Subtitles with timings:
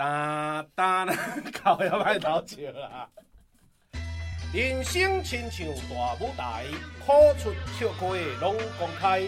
[0.00, 1.04] 哒哒，
[1.62, 3.06] 靠要歹偷笑啦！
[4.50, 6.64] 人生亲像大舞台，
[7.04, 8.06] 苦出笑开
[8.40, 9.20] 拢公开。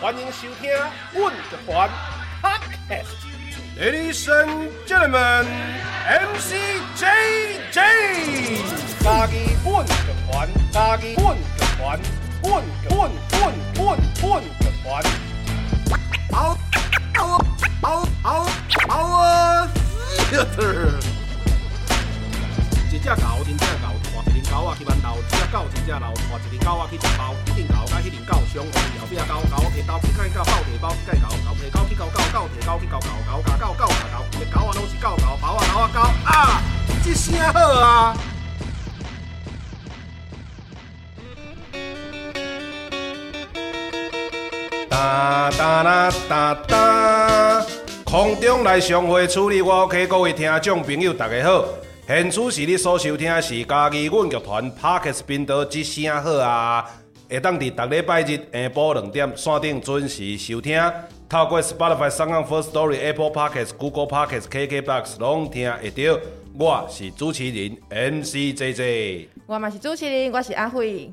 [0.00, 0.70] 欢迎收听
[1.12, 1.90] 阮乐团。
[3.76, 5.46] Ladies and gentlemen,
[6.06, 6.54] MC
[6.94, 7.74] JJ，
[9.02, 11.42] 家己阮乐团，家己阮乐
[11.76, 11.98] 团，
[12.44, 14.24] 阮阮阮阮阮
[14.60, 15.02] 乐团。
[16.30, 16.56] 嗷
[17.16, 17.20] 嗷
[17.82, 18.46] 嗷嗷
[18.88, 19.68] 嗷
[20.36, 20.46] 啊！
[22.90, 23.86] 一只狗，真正狗。
[24.50, 36.28] 狗仔去馒头，一只狗真正老，带一只狗仔去食包，一只狗甲迄只狗相共，后壁狗狗摕刀去甲伊狗包摕包去甲伊狗，狗摕狗去狗狗，狗摕狗去狗狗，狗咬狗，狗咬狗，一只狗仔拢是狗狗，包仔狗仔狗啊，
[37.04, 38.16] 这声好啊！
[44.90, 47.64] 哒哒啦哒哒，
[48.10, 51.64] 空中来相会处理我 OK，各位听众朋友大家好。
[52.08, 56.84] 现此时你所收听的是家己阮乐团 Parkes 频道之声好啊，
[57.28, 60.76] 会当伫逐礼拜日下晡两点线顶准时收听，
[61.28, 66.18] 透过 Spotify、SoundOn、First Story、Apple Podcast、Google Podcast、KKBox 拢听会到。
[66.58, 71.12] 我是主持人 MC JJ，我嘛是主持人，我是阿辉。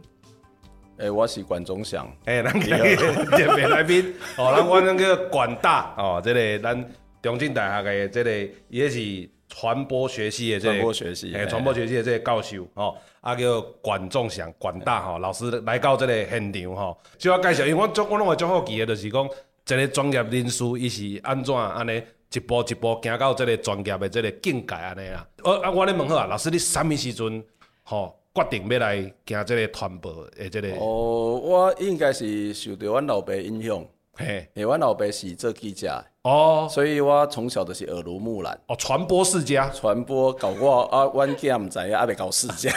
[0.98, 2.08] 诶，我是管中祥。
[2.26, 6.89] 诶，咱今日特别来宾， 哦，咱我那个管大哦，这个咱
[7.22, 9.30] 中正大学的这个也是。
[9.50, 19.30] 传播学系的这个，传播学系，诶，传播学系的这个教授，吼，啊叫管仲祥，管大，吼，老师来到这个现场，吼，就要介绍，因为我总我拢会足好奇的，就是讲，
[19.64, 25.26] 这个专业人士，伊是安怎安尼一步一步行到这个专业的这个境界安尼啦。
[25.45, 27.42] 呃，啊，我咧问好啊，老师，你啥物时阵，
[27.84, 30.70] 吼，决定要来行即个传播诶，即个？
[30.76, 36.04] 哦，我应该是受到阮老爸影响，嘿，因为阮老爸是做记者。
[36.28, 38.59] 哦，所以我从小就是耳濡目染。
[38.67, 42.70] 哦，传播世家，传播搞过啊，阮囝唔知啊，还没搞世家。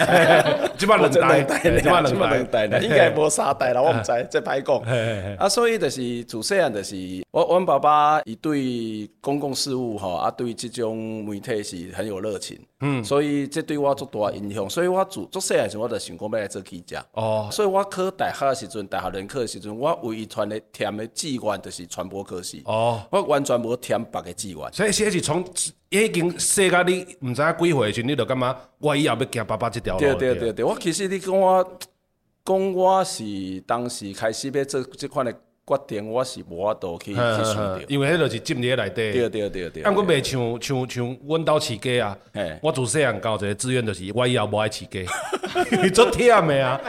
[0.78, 5.36] 即摆两代，即摆两代，应该无三代啦，我唔知，即歹讲。
[5.36, 6.96] 啊，所以就是自细汉就是，
[7.32, 12.56] 我阮爸爸伊对公共事务吼，啊，对即种媒体是很有热情。
[12.82, 17.04] 嗯，所以这对我足大影响，所以我自做细汉时我就想讲要来做记者。
[17.12, 22.62] 哦，所以我考大学的时阵，大学联考的时阵，我唯一传的填的志愿就是传播科系。
[22.64, 24.72] 哦，我完全无填别个志愿。
[24.72, 25.44] 所以是从
[25.88, 30.00] 已经细到你唔知影几岁时，你就感觉我以后要行爸爸即条路。
[30.00, 31.78] 对对对对，我其实你讲我
[32.44, 33.24] 讲我是
[33.66, 35.34] 当时开始要做即款的。
[35.76, 39.12] 决定我是无法度去去选择，因为迄就是浸伫个内底。
[39.12, 39.82] 对对对对。
[39.84, 42.16] 啊，我袂像像像阮兜饲鸡啊，
[42.60, 45.06] 我自细汉搞一个志愿，就是我以后无爱饲鸡，
[45.90, 46.80] 做忝的啊，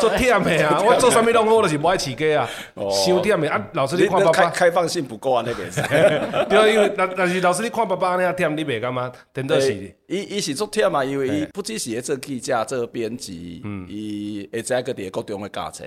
[0.00, 3.68] 做忝的啊， 我做啥物拢好，就是无爱饲鸡啊，伤忝的啊。
[3.74, 5.70] 老师你看爸爸开放性不够啊，那边。
[6.48, 9.12] 对，因为但但是老师你看爸爸安尼样忝，你袂感觉？
[9.34, 9.72] 真的是，
[10.06, 15.84] 伊伊是做忝嘛，因为伊不只是做记者、做编辑，伊会在个伫各中的教册。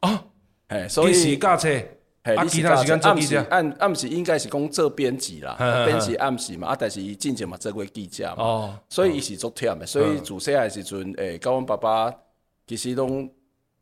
[0.00, 0.24] 啊。
[0.72, 1.68] 哎，所以是教册，
[2.22, 5.56] 啊，其他时间做记者，暗暗时应该是讲做编辑啦，
[5.86, 12.12] 编辑暗时嘛，啊，但是伊进前嘛做过记者嘛，哦，所以伊是做忝的，所以自细汉时阵，诶，甲阮爸爸
[12.66, 13.28] 其实拢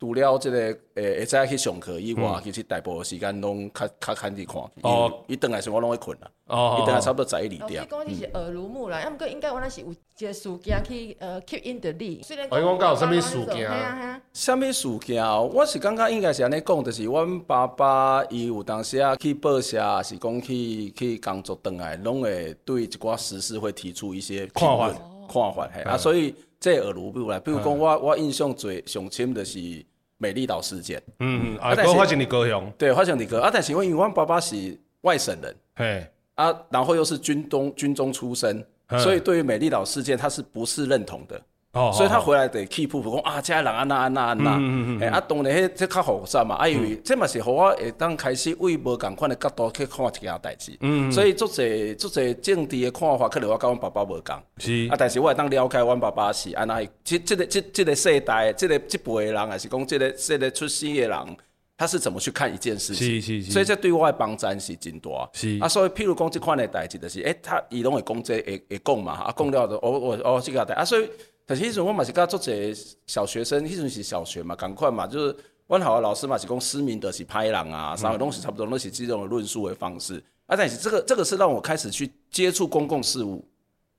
[0.00, 0.58] 除了这个
[0.94, 6.30] 诶，会使去上课以外，其实大部分时间拢较较看伫看，哦，伊等来时我拢会困啦。
[6.46, 7.82] 哦，伊等来差不多十一二点。
[7.82, 12.24] 老师讲你是耳濡目染，啊，毋过应该我那是有一个事件去呃 keep in the lead。
[12.50, 13.70] 我讲讲有啥物事件？
[14.32, 15.22] 啥物事件？
[15.22, 24.88] 我是感觉应该是安尼讲，就是阮爸爸伊有当时啊去报社，是讲去去工作转来，拢会对一寡实事会提出一些看法，
[25.28, 25.82] 看法嘿。
[25.82, 29.58] 啊，所以这耳濡目染，比如讲我我印象最上深的是
[30.20, 31.02] 美丽岛事件。
[31.18, 32.70] 嗯嗯，啊，哥发生你高雄。
[32.76, 33.40] 对，发生你高雄。
[33.40, 35.56] 啊，但是因为阮爸爸是外省人。
[35.74, 36.06] 嘿。
[36.34, 38.64] 啊，然后又是军东军中出身，
[38.98, 41.40] 所以对于美丽岛事件，他是不是认同的？
[41.72, 54.88] 哦，所以他回来得 keep 讲啊，这人安那安那安那，哎，啊，当然迄这较复杂嘛，啊，因为这嘛是互我会当开始为无共款的角度去看一件代志，嗯，所以足侪足侪政治的看法，可能我甲阮爸爸无共，是。
[54.90, 61.36] 啊，但是我会当了解阮爸爸是安那，即即个即即个世代，即个即辈的人，还是讲即个即个出生的人。
[61.78, 63.06] 他是怎么去看一件事情？
[63.06, 65.08] 是是是，所以这对我的帮助是真大。
[65.32, 65.56] 是。
[65.62, 71.08] 啊，所以譬如讲这款的代志，就是诶、欸，他伊拢会讲这会会讲嘛，啊，讲了就哦哦哦这个代啊，所以
[71.50, 72.52] 但是迄阵我嘛是甲做者
[73.08, 75.36] 小学生，迄阵是小学嘛，赶快嘛，就是
[75.66, 80.14] 阮好的老师嘛是讲失明的是拍人啊，啥个东西差不多都是这种论述的方式。
[80.14, 83.44] 嗯、啊，但是这个这个是让我开始去接触公共事务。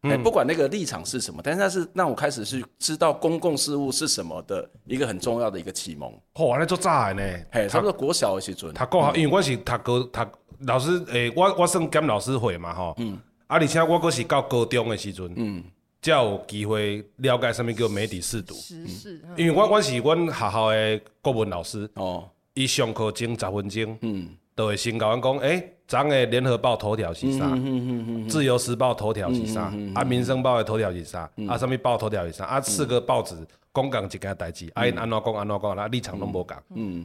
[0.03, 6.09] 哎，不管那个立场是什么，但是那是让我开始去知道公共事务是什么的一个很重要的一个启蒙。
[6.35, 10.19] 哦，完了做早的呢，嘿，差不多国小的时阵，他讲好，因为我是读高读
[10.61, 15.61] 老师，诶，我我算兼老师会嘛，吼，嗯，啊，而且我阁是到高中的时阵，嗯，
[16.01, 18.55] 才有机会了解什么叫媒体试读。
[18.55, 27.45] 时事，因为我我是阮学校的国文老师，哦，伊上课前十分钟，嗯，就会先甲阮讲，诶，昨个联合报头条是啥？
[27.47, 29.73] 嗯嗯嗯自由时报头条是啥？
[29.93, 31.29] 啊，民生报的头条是啥？
[31.49, 32.45] 啊，什么报头条是啥？
[32.45, 33.35] 啊，四个报纸。
[33.73, 36.57] 讲讲一件代志，啊因安怎讲安怎讲，啊立场拢无共，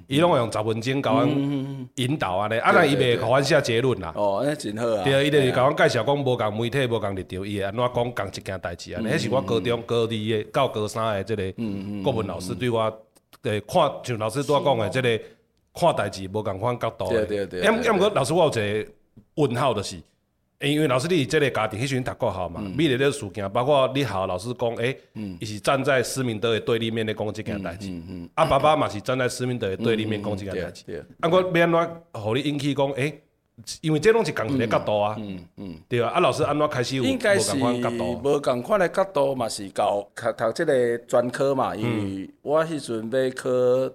[0.09, 4.13] 伊拢会用十分钟甲阮引导安尼，啊但伊袂互阮写结论啦。
[4.17, 5.05] 哦，安尼真好啊。
[5.05, 9.07] 对，伊就是甲阮介绍讲无共媒体无共立场，伊会安怎讲共一件代志安尼。
[9.11, 11.53] 迄是我高中高二的到高三的即个
[12.03, 12.81] 国文老师对我
[13.43, 15.21] 诶看，像老师对我讲的即个
[15.77, 17.09] 看代志无共款角度。
[17.11, 17.61] 对对对。
[17.61, 18.91] 要要毋过老师我有一个
[19.35, 19.97] 问号就是。
[20.59, 27.93] 因为老师你即个家庭迄时阵读国校嘛，每日咧事件，包括你校老师讲，诶、欸，伊是站在施明德的对立面咧讲即件代志，
[28.33, 33.23] 啊爸爸嘛是站在施明德的对立面讲即件代志，啊我要安怎，互你引起讲，诶、欸，
[33.83, 38.21] 因为这拢是共一个角度啊，嗯嗯，对啊，啊老师安怎开始有无共款角度？
[38.25, 43.95] 无共款的角度嘛是教读读即个专科嘛，因为我迄阵要考。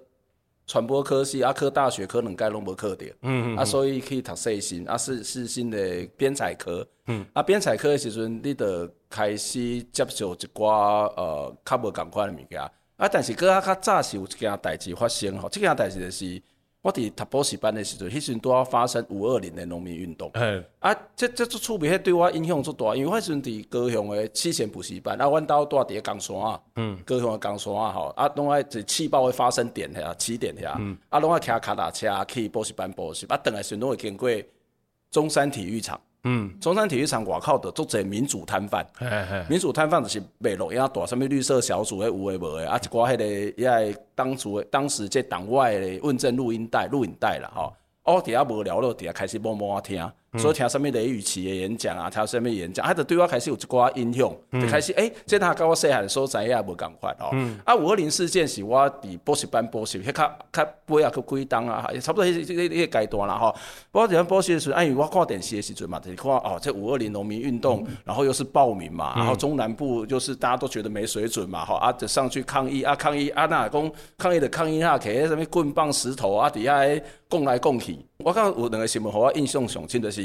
[0.66, 12.60] 传播科系啊，科大学科两届拢无考着，嗯嗯，啊，所以去读细新啊，世世新的编采科，嗯，啊，编采科的时阵，你得开始接受一寡呃较无共款的物件，
[12.96, 16.42] 啊，但是搁较较早是有一件代志发生吼，即件代志就是。
[16.82, 20.28] 我伫读补习班的时阵，迄时阵拄要发生五二零的农民运动。
[20.34, 20.62] 嗯。
[20.80, 34.28] 啊，这这出趣味，迄对我影响足大，因为我迄时阵伫高雄的七贤补习班，啊，阮兜住伫咧江山啊，嗯，高雄的江山啊，吼，啊，拢爱一气爆的发生点遐，起点遐，嗯，啊，拢爱骑脚踏车去补习班补习，啊，等来时阵拢会经过
[35.08, 36.00] 中山体育场。
[36.24, 38.86] 嗯，中山体育场外口的做者民主摊贩，
[39.48, 47.74] 民主摊贩就是卖录影带，什么绿色小组诶，有诶无诶，啊一寡迄个也系当初诶，当时这党外诶问政录音带、录影带啦，吼，
[48.04, 50.00] 哦伫遐无聊咯，伫遐开始摸摸啊听。
[50.38, 57.28] 所以听什么雷雨琦的演讲啊，听什么演讲，啊，就对我开始有一寡影响，就开始诶，这他跟我细汉的所在也无共款哦。
[57.64, 63.54] 啊，五二零事件是我伫补习班补习，迄较较尾啊，去几档啊，差不多迄迄迄个阶段啦吼。
[63.90, 76.82] 我伫遐补习的时阵，哎，我看电视的时阵嘛，就是看哦，这五二零农民运动，然后又是暴民嘛，然后中南部就是大家都觉得没水准嘛，吼，啊，就上去抗议啊，抗议啊，那讲抗议的抗议下，摕什么棍棒石头啊，底下
[77.28, 77.98] 讲来讲去。
[78.24, 80.21] 我讲有两个新闻，互我印象上深的是。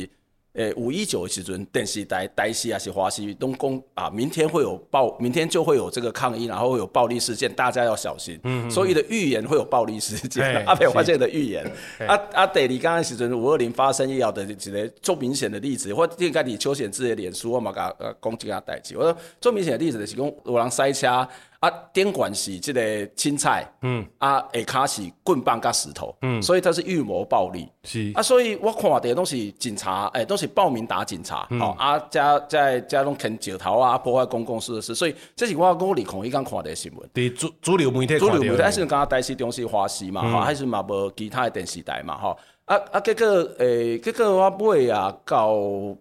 [0.58, 8.40] 诶，五一九的时阵，电视台、台视还是华西都讲啊，明天会有暴，明天就会有这个抗议，然后会有暴力事件，大家要小心。
[8.44, 11.64] 嗯，所以的预言会有暴力事件，阿北发现的预言。
[12.08, 18.98] 啊啊，对，你刚刚时阵五二零发生以后的一个最明显的例子，或应该你邱显志的脸书我嘛甲呃讲这个代志。
[18.98, 21.28] 我说最明显的例子就是讲有人塞车。
[21.60, 28.12] 啊，顶管是这个青菜，嗯，啊，下卡是棍棒加石头，嗯，所以它是预谋暴力，是。
[28.14, 31.62] 啊，所以我看的都是警察，哎、欸，都是暴民打警察，好、嗯。
[31.62, 37.10] 哦、啊，加在加拢啃石头啊，破坏公共设施，所以这是我五二零伊刚看的新闻。
[37.12, 43.26] 对，主主流媒体，主流媒体，还是刚刚台视中视华视嘛，哈、嗯，还是嘛无其他的电视台嘛，哈，啊啊，结果
[43.58, 45.56] 诶、欸，结果我尾啊，到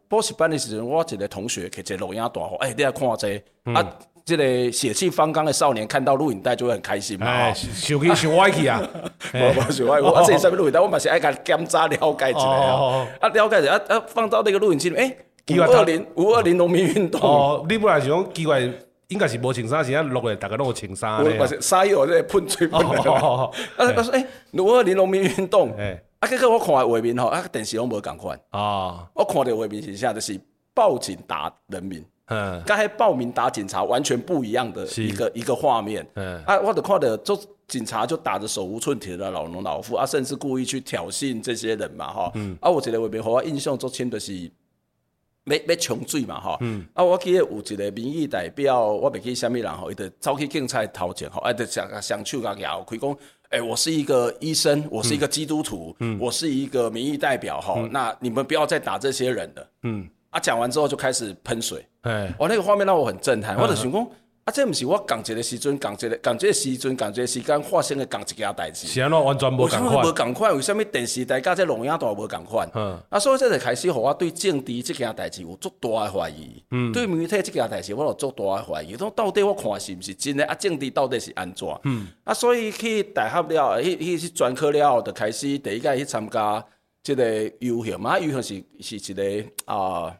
[0.06, 3.42] 补习班的时候，我一个同学摕一个录音带，诶、欸，你来看这
[3.72, 3.98] 啊。
[4.26, 7.26] 这个血气方刚的少年看到录影带就会很开心嘛？
[7.26, 8.82] 哎，想去想歪去啊！
[9.32, 13.06] 我我想歪，我这里上面录影带，我嘛是爱甲检查了解一下啊。
[13.20, 15.16] 啊，了解一下啊啊，放到那个录影机里，哎，
[15.56, 17.20] 五二零五二零农民运动。
[17.20, 18.60] 哦，你本来是讲奇怪，
[19.06, 21.38] 应该是无穿衫，现在大家拢有穿衫咧。
[21.38, 22.96] 我是衫有在喷水喷的。
[23.14, 23.48] 啊，
[23.78, 25.72] 我说哎，五二零农民运动。
[25.78, 28.36] 哎，啊，结果我看的画面吼，啊，电视拢无共款。
[28.50, 30.12] 啊，我看的画面是啥？
[30.12, 30.36] 就是
[30.74, 32.04] 报警打人民。
[32.26, 36.04] 嗯，刚才报名打警察完全不一样的一个一个画面。
[36.14, 42.32] 嗯，啊，我的看的就警察就打着手无寸铁的老农老妇啊，甚至故意去挑衅这些人嘛，哈。
[42.34, 44.50] 嗯，啊，我觉得画面和我印象最深的是
[45.44, 46.56] 要要抢水嘛，哈。
[46.62, 53.16] 嗯，啊，我记得有一个民意代表，我袂记什么人吼，伊就走去警察头前吼，啊，就双双手甲摇，开讲，
[53.50, 60.08] 哎，我是一个医生，我是一个基督徒，嗯，我是一个民意代表，哈，那你们不要再打这些人了，嗯。
[60.30, 63.56] 啊，讲完之后就开始喷水，哎，我那个画面让我很震撼。
[63.56, 64.00] 我就想讲，
[64.44, 68.86] 啊，这不是我讲这个时阵，讲这个，讲这个时阵，讲这个时间发生的讲一件代志。
[68.86, 70.06] 是安怎，完全无共款。
[70.06, 72.70] 无共款，为什么电视台加这龙影台无共款？
[72.76, 76.62] 嗯，啊，所以这就开始让我对政治这件代志有足大的怀疑。
[76.70, 78.96] 嗯，对媒体这件代志我有足大的怀疑。
[78.96, 80.46] 说到底我看是不是真的？
[80.46, 81.66] 啊，政治到底是安怎？
[81.82, 86.64] 嗯，啊，所以去大学了，去去去专科了后，就开始第一届去参加
[87.02, 88.16] 这个游行嘛。
[88.16, 90.14] 游行是是一个啊。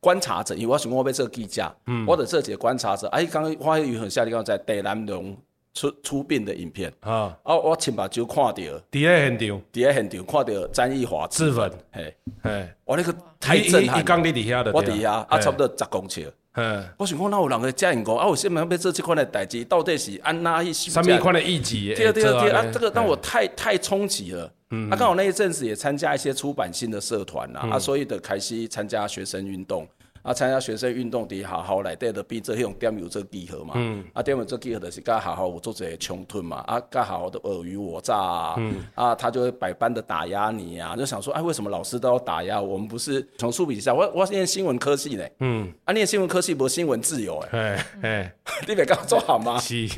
[0.00, 5.36] 观察者，因为我想我要做记者，嗯、我的这几个观察者，哎，刚刚花语很下你讲在台南龙
[5.74, 6.92] 出出殡的影片。
[7.00, 18.26] 啊，啊，我亲目睭看到，伫咧现场，伫咧现场看到詹益华自焚，嘿，嘿，我那个太震撼，伊讲你伫遐的，我伫遐啊，差不多十公尺，嗯，我想讲，那有人会这样讲啊？
[18.26, 19.64] 为什么要做这款的代志？
[19.64, 21.94] 到底是安哪一什么款的意义？
[21.94, 24.50] 对对对啊，这个让我太太冲击了。
[24.70, 29.86] 嗯啊，刚好那一阵子也参加一些出版性的社团啦，啊，所以的开始参加学生运动。
[30.22, 42.76] 啊，参加学生运动的学校内底的变做迄种点有做集合嘛，嗯、啊点有做集合就是甲学校有做一个冲突嘛，啊甲学校的尔虞我诈啊，嗯、啊他就会百般的打压你啊，就想说，哎、啊，为什么老师都要打压我？
[42.76, 42.88] 们？
[42.88, 48.34] 不是从书笔下，我我念新闻科系呢，嗯，啊念新闻科系不是新闻自由哎，哎，
[48.66, 49.58] 你别搞做好吗？
[49.60, 49.88] 是，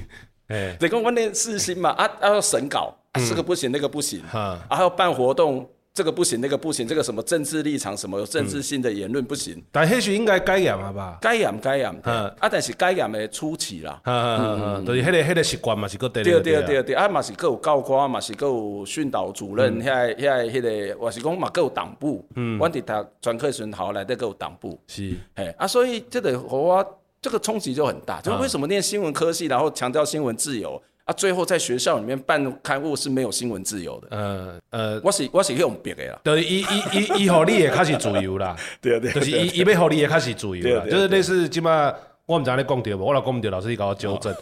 [0.49, 5.69] 哎，这个我念四新嘛，啊啊要审稿，这、啊、个不行，那个不行，啊还要办活动。
[5.93, 9.61] 这个不行，那个不行，这个什么政治立场，什么有政治性的言论不行。
[9.73, 11.19] 但或许应该改严了吧？
[11.21, 30.81] 改严改严，啊，但是改严的初期啦，嗯嗯，就是迄个迄个习惯嘛，是个对对对对对，啊嘛是个有教官嘛是个有训导主任，遐遐迄个我是讲嘛个有党部，嗯，我伫读专科时候来的个有党部，是，嘿啊，所以这个我这个冲击就很大，就为什么念新闻科系，然后强调新闻自由？
[31.11, 34.17] 啊，最后在学校里面办刊物是没有新闻自由的。
[34.17, 36.21] 呃呃，我是我是用别的啦。
[36.23, 38.57] 对，伊伊伊伊，互你也开始自由啦。
[38.81, 40.85] 对对，就是伊伊要互你也开始自由啦。
[40.89, 41.93] 就是类似即马。
[42.31, 44.33] 我毋知你讲对无，我若讲毋对，老师你甲我纠正。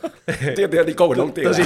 [0.54, 1.64] 对对，你讲唔对，就是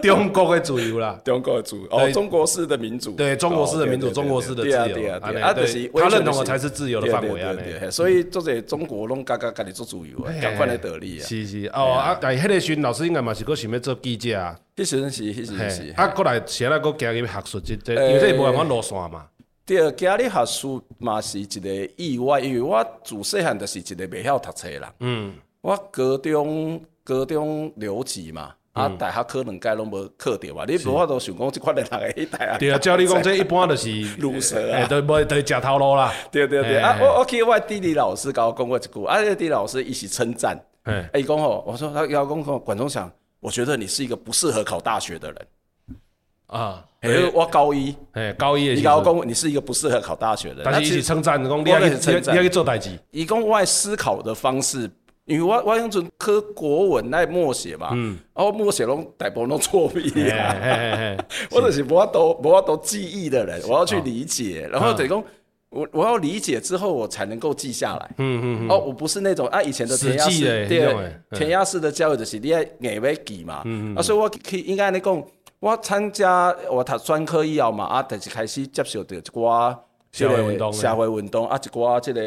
[0.00, 1.86] 中国的自由啦，中国的自由。
[1.90, 7.54] 哦，中国式的民主，对，中国式的民主，中国式的自由，啊，就是他认同的才是自由的范围啊，
[7.90, 11.22] 所以做者中国拢家家家己做自由啊，赶快来得利啊。
[11.22, 11.66] 是是。
[11.74, 19.26] 哦啊，但迄个时阵老师应该嘛是搁想要做记者啊，迄时阵是迄时阵是，啊，过来先来搁加入学术即即，因为这无办法落线嘛。
[19.66, 24.90] 第二，加入学术嘛是一个意外，因为我自细汉就是一个袂晓读册啦。
[25.00, 25.34] 嗯。
[25.60, 30.64] 我高中高中留级嘛，啊，大学可能该拢无课着嘛。
[30.66, 32.58] 你无法度想讲即款的人会去大学。
[32.58, 35.24] 对啊， 照你讲，这一般就是 鲁蛇啊，对 不？
[35.24, 36.12] 对，食头路啦。
[36.30, 43.10] 对对对，啊，我我记得我地理老师甲我讲过一句，啊，地理老师一起称赞，哎，伊讲吼，我说他要讲讲管中祥，
[43.40, 45.46] 我觉得你是一个不适合考大学的人。
[46.46, 50.64] 啊，诶，我高一，诶，高一，你甲我讲，你是一个不适合考大学的人。
[50.64, 52.96] 但是一起称赞，讲你要去，你要去做代志。
[53.10, 54.88] 伊讲我思考的方式。
[55.28, 60.56] 因为我我用阵科国文来默写嘛，嗯，然后默写拢大部分拢错笔啊，
[61.52, 65.22] 我就是无法度无法度记忆的人，我要去理解，然后等于讲
[65.68, 75.22] 我我要理解之后我才能够记下来，嗯嗯嗯，哦，我不是那种啊以前的填鸭式，对，填鸭式的教育就是你要硬要记嘛，嗯啊，所以我可以应该你讲，
[75.60, 79.76] 我参加我读专科以后嘛，啊，就是开始接受到一寡
[80.10, 82.20] 社会运动，社会运动啊，一寡即个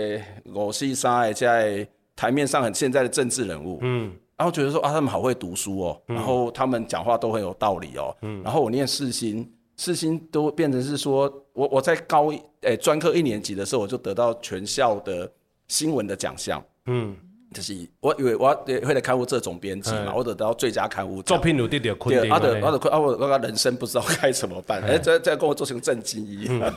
[0.54, 1.88] 五四三的在。
[2.22, 11.22] 台面上很现在的政治人物，嗯，然后觉得说啊，他们好会读书哦，然后他们讲话都很有道理哦，嗯，然后我念四新，四新都变成是说
[11.54, 15.28] 我我在高一诶专科一年级的时候，我就得到全校的
[15.68, 17.18] 新闻的奖项，嗯，
[17.56, 18.54] 就是我以为我
[18.86, 26.72] 会来刊物这种编辑嘛，或者得到最佳刊物作品有点点困难，啊的啊的啊我我人生不知道该怎么办，哎，再再跟我做成正经一样，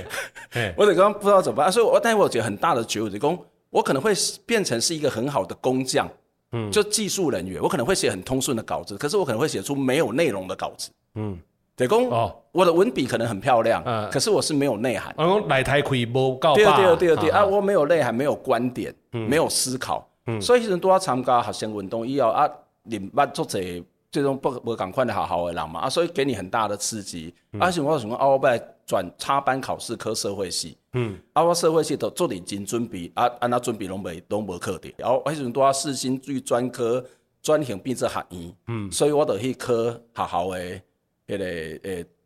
[0.76, 3.38] 我得刚刚不知道怎么办，所以我但是我觉得很大的觉悟，就讲。
[3.70, 4.12] 我可能会
[4.44, 6.08] 变成是一个很好的工匠，
[6.52, 7.62] 嗯，就技术人员。
[7.62, 11.38] 我可能会写很通顺的稿子，可是我可能会写出没有内容的稿子，嗯，
[11.76, 15.14] 对公哦，我的文笔可能很漂亮，嗯，可是我是没有内涵。
[15.16, 22.48] 我来台可以无够对对对对啊，我没有内涵，没有观点，没有思考，嗯，所以人都要参加学生运动以后啊，
[22.82, 27.32] 你捌做这这种不不赶快的好好的人嘛啊，所以给你很大的刺激。
[27.60, 30.76] 而且我什么啊，我来转插班考试科社会系。
[30.94, 37.04] 嗯，啊，我社会系都做点真准备，啊，安那准备拢未拢无课的，然后迄阵都要世新最专科
[37.40, 39.72] 专型变做学院，嗯，所以我就去考
[40.14, 40.80] 学校的
[41.28, 42.19] 迄个诶专。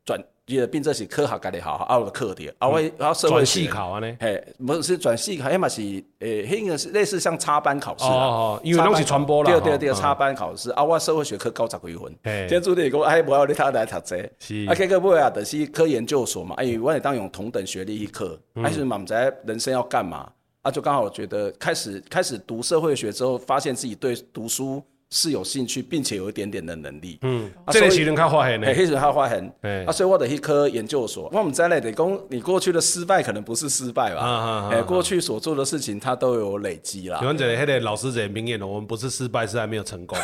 [0.46, 5.80] 伊个变做是科学家的好，啊，我课的，啊，我然后社会系考啊呢，嘿，不是转系考，迄嘛是
[6.18, 19.14] 诶，迄个是类似像插班考试哦，因为拢是传播啦，对对对，插班考试，啊，我社会学科九十几分，今天主题讲，哎，无要你他来读这，是，啊，结果尾啊，就是科研究所嘛，哎，我也当用同等学历去课，还是嘛，毋知
[19.46, 24.82] 人生要干嘛，啊，就刚好我觉得开始开始读社会学之后，发现自己对读书。
[25.10, 27.18] 是有兴趣，并且有一点点的能力。
[27.22, 29.52] 嗯，这个是能靠发现的，黑人靠发现。
[29.62, 34.70] 哎，啊，所以我的一科研究所，我们在内得讲，你过去的失败可能不是失败吧？
[34.72, 37.20] 哎，过去所做的事情，它都有累积啦。
[37.22, 40.18] 有人觉得，黑的老师这名言我们不是失败，是还没有成功。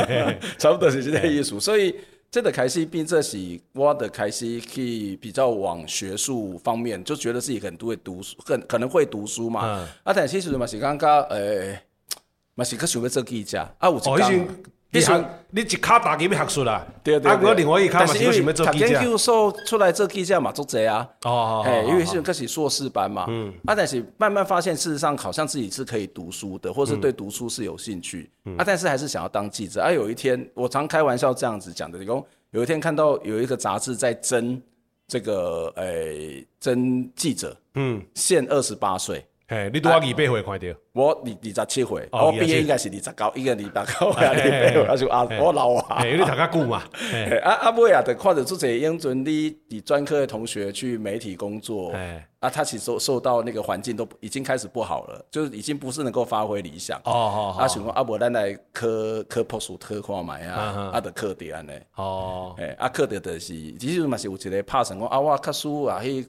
[0.58, 1.60] 差不多是这个意思。
[1.60, 1.94] 所以，
[2.30, 3.38] 这个开始变这是
[3.74, 9.86] 我的开始去比较往学术方面，就觉得自己很会读书，很可能会读书嘛。
[10.02, 11.78] 啊，但其实嘛是刚刚诶。
[12.60, 14.48] 嘛是去想要做记者，啊有一工，
[14.92, 17.30] 你学你一卡打给你学术啦，对对。
[17.30, 18.86] 啊，我另外一卡嘛是想要做记者。
[18.86, 21.08] 研究所出来做记者嘛，做贼啊。
[21.22, 21.62] 哦。
[21.64, 23.24] 哎，因为是个是硕士班嘛。
[23.28, 23.50] 嗯。
[23.64, 28.28] 啊，但是慢慢发现，事实上好像自己是可以读书的，或是对读书是有兴趣。
[28.58, 29.80] 啊，但是还是想要当记者。
[29.80, 34.60] 啊，有一天我常开玩笑这样子讲的，讲有一天看到有一个杂志在征
[35.06, 39.24] 这个诶征记者，嗯，限二十八岁。
[39.50, 40.78] 嘿，你拄啊二八岁看到？
[40.92, 46.04] 我二二十七岁，我毕业应该是二十九，应该二十九，二八岁，我就啊，我老啊。
[46.04, 46.84] 因为你读较久嘛。
[47.42, 51.92] 啊啊，尾啊，就看着做这英准你你专科的同学去媒体工作，
[52.38, 56.96] 啊，他其实受受到那个环境都已经开始不好了，就是已经不是能够发挥理想。
[56.98, 57.56] 哦哦。
[57.58, 61.72] 啊，想讲啊，无咱来科科博士特看卖啊，啊，得课点安尼。
[61.96, 62.54] 哦。
[62.58, 66.24] 诶，啊，课点的是，其实嘛是有一个拍算讲啊，我读书啊，去。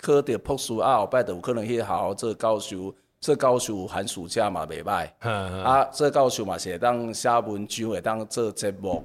[0.00, 5.08] 考着博士啊，后摆就有可能去好好做教授，做教授寒暑假嘛袂歹。
[5.20, 9.04] 啊，做教授嘛是会当写文章，会当做节目。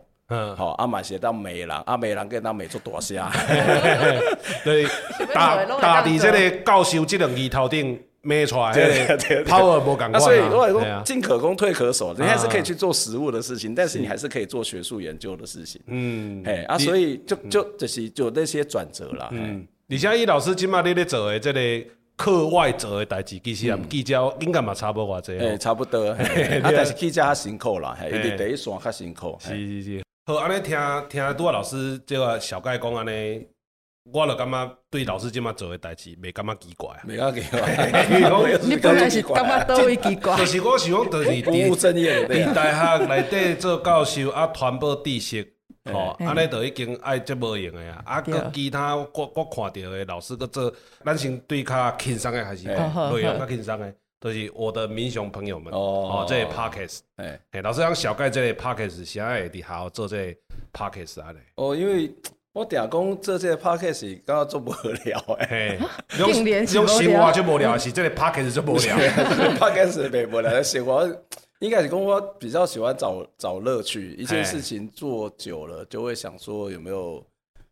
[0.55, 3.17] 吼，啊嘛是会当骂人，啊骂人，跟当骂出大声。
[4.63, 4.85] 对，
[5.33, 10.19] 打打伫这个教授这两字头顶骂出来，这个 power 无共款。
[10.19, 15.81] 所以我来讲，进可攻，退可守，你还是可以去做实务的事情，但是你还是可以做学术研究的事情。
[15.87, 19.29] 嗯，哎啊，所以就就就是就那些转折啦。
[19.31, 19.67] 嗯。
[19.93, 21.59] 而且伊老师今麦咧咧做诶这个
[22.15, 25.57] 课外做诶代志，其实啊记者应该嘛差不多偌济。
[25.59, 26.09] 差不多。
[26.09, 26.17] 啊，
[26.63, 29.37] 但是记者较辛苦啦，伊伫第一线较辛苦。
[29.39, 30.03] 是是是。
[30.25, 30.75] 好，安尼听
[31.07, 33.45] 听拄仔老师这个小概讲安尼，
[34.11, 36.89] 我就感觉对老师今麦做诶代志，未感觉奇怪。
[37.07, 38.57] 未感觉奇怪。
[38.63, 40.37] 你本来是感觉倒位奇怪？
[40.37, 42.35] 就是我想讲，就是不务正业的。
[42.35, 45.52] 伫大学内底做教授啊，传播知识。
[45.91, 48.01] 哦，安尼就已经爱这无用的啊！
[48.05, 50.71] 啊，搁其他我我看到的老师搁做，
[51.03, 60.39] 咱先对较轻松的还是内容较轻松的，都是我的民雄朋友们哦，这个 Podcast，哎，老师讲小盖这个 Podcast 现在会伫好做这个
[60.71, 61.39] Podcast 啊嘞。
[61.55, 62.13] 哦，因为
[62.53, 64.71] 我定讲做这个 Podcast 刚刚做无
[65.03, 65.77] 聊诶，
[66.17, 68.95] 用用生活就无聊，是这个 Podcast 就无聊，
[69.59, 71.05] Podcast 袂无聊，生活。
[71.63, 77.25] 应该是讲我比较喜欢找找乐趣，一件事情做久了就会想说有没有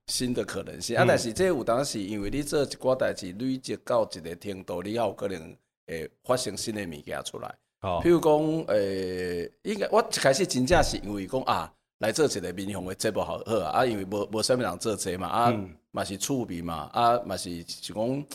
[0.08, 0.96] 新的可能性。
[0.96, 5.54] 啊，但是这有当时因为你做一寡代志累积到一个程度，你有可能
[5.86, 7.54] 会发生新的物件出来。
[7.82, 15.54] 哦，譬如讲，诶，应该我一开始真正是因为讲啊，来做一个民雄的节目好好啊，因为无无啥物人做这嘛，啊，
[15.92, 18.26] 嘛是趣味嘛，啊，嘛是是讲，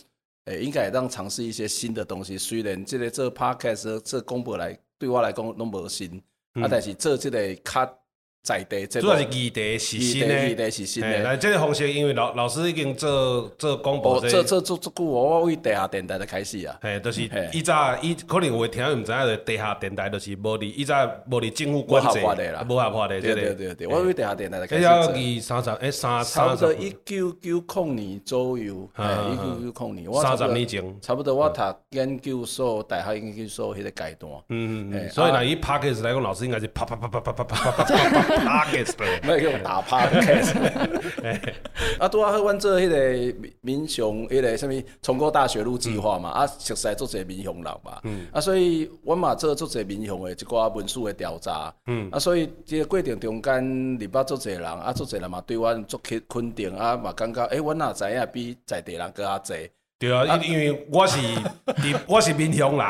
[0.44, 2.37] 诶，应该会当尝试一些新的东西。
[2.37, 4.78] 虽然这个做 podcast 做广播来。
[4.98, 6.22] 对我来讲拢无新，
[6.54, 7.98] 啊，但是做即个较
[8.46, 11.18] 在地，主要是议题是新的，议题是新的。
[11.18, 16.78] 来这个方式，因为老老师已经做做广播，做做做做久，我为地下电台的开始啊。
[16.80, 22.20] 嘿，就是以早以可能有会听唔知影，地下电台就是无伫以早无伫政府管制，
[22.68, 23.20] 无合法的。
[23.20, 24.87] 对对对对，我为地下电台的开始。
[24.87, 34.32] 二三十诶，三差不多一九九零年左右，一九九零年，三十年前，差不多我读研究所，大学研究所迄个阶段。
[34.50, 38.36] 嗯嗯嗯，所以呢，以 Podcast 来讲，老师应该是啪啪啪啪啪啪啪啪啪。
[39.62, 40.55] 打 Podcast
[41.99, 48.01] 啊，拄啊好，阮做迄个民雄迄个什物崇高大学路计划嘛，啊，熟悉做者民雄人嘛，
[48.33, 53.64] 啊，所以阮嘛做做者民雄的一寡文书的调查，嗯，啊，所以即个过程中间，
[53.99, 59.70] 入捌做者人，啊，做者人嘛对阮做肯肯定，啊，嘛感觉，诶，阮也知影比在地人搁较济。
[59.98, 61.18] 对啊，因因为我是
[62.06, 62.80] 我是闽乡人，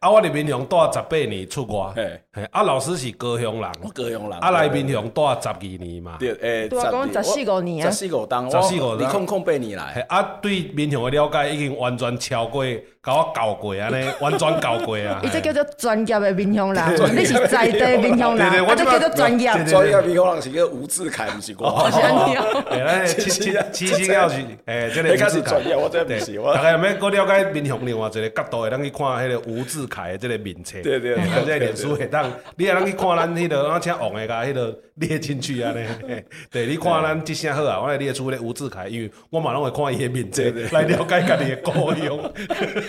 [0.00, 1.92] 啊，我伫闽南住十八年出外，
[2.50, 12.64] 啊，老师是高雄人，高雄人，啊，来闽南住十二年嘛，对，诶，多讲十四五年啊，十四五当，十四五当，你空空八年来，啊，对闽乡的了解已经完全超过。
[13.04, 15.20] 甲我教过安尼，完全搞过啊！
[15.26, 19.50] 伊这叫做专业的民乡 人，你是在地民乡人，我这叫做专业。
[19.64, 21.66] 专业民乡人是叫吴志凯，毋是我。
[21.66, 22.62] 我是安尼哦。
[22.70, 24.36] 哎，七七七七要是
[24.66, 26.36] 诶，这个吴志凯，我真的不是。
[26.54, 30.80] 大概要过了解民乡另外一个角度，会当去看迄个吴志凯的这个名册。
[30.80, 35.84] 对对对，即个脸书会当，你也当去看咱迄个，咱请王的甲迄个列进去安尼。
[36.52, 42.16] 对，你看咱即声好啊，我来列出咧吴志凯，因为我嘛拢会看伊的名册来了解家己的故乡。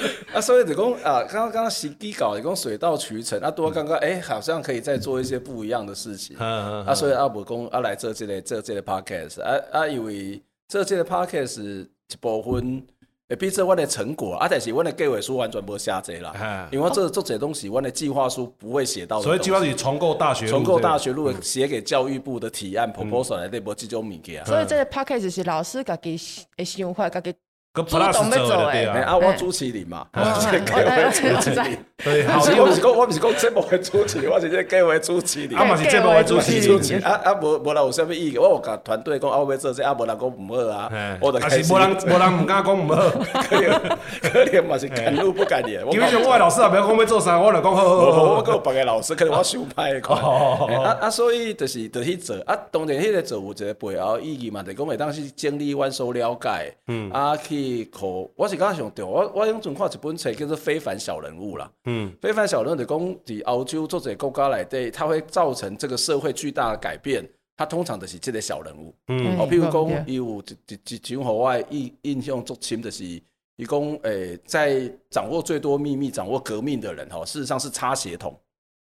[0.33, 6.35] 啊，所以就讲啊，刚刚刚刚实际搞，就讲水到渠成啊，多刚刚哎，好像可以再做一些不一样的事情。
[6.39, 12.85] 啊，所以阿伯公啊来做这个做这个 podcast，啊啊，因为做这个 podcast 一部分，
[13.29, 16.67] 诶，毕竟我的成果啊，但是我的计划书完全无写这啦。
[16.71, 19.21] 因为这做做这东西，我的计划书不会写到。
[19.21, 24.45] 所以计划是重构大学，重构大学路写给教育部的提案 proposal 来对无这种物件。
[24.45, 26.17] 所以这个 podcast 是老师家己
[26.57, 27.33] 的想法，家己。
[27.73, 31.77] 个 plus 做的对哎，啊，啊，我主持人嘛， 我是计划主持人。
[32.03, 35.57] 对，好，我不是讲，我不是讲节目的主持人，我是这计划主持人。
[35.57, 37.01] 啊嘛是节目的主持人。
[37.03, 40.91] 啊啊，无无人有啥物意见，我有甲团队讲，啊，我要做这，啊，无人讲唔好啊。
[41.19, 41.73] 我就开始。
[41.73, 43.09] 无人无人唔敢讲唔好，
[43.49, 45.81] 可能可能嘛是敢怒不敢言。
[45.89, 48.23] 基本上我的老师也不要讲要做啥，我就讲好好好。
[48.35, 50.13] 我个别个老师可能我想歹个。
[50.13, 58.29] 啊啊，所以就是就去做，啊，当然迄个做有一个背后意义嘛，就讲会当是整理、完收、了解，嗯，啊去考。
[58.35, 61.71] 我是刚刚想到，我我用阵看一本册叫做《非凡小人物》啦。
[61.85, 67.27] 嗯，非凡小人物就讲伫欧洲做者国家内底，它会造成这个社会巨大的改变。
[67.55, 68.93] 它通常就是这个小人物。
[69.09, 78.35] 嗯，哦，譬如讲，伊有一一一种互我印印象足深，就是伊讲诶，在掌握最多秘密、掌握革命的人，吼，事实上是插血桶。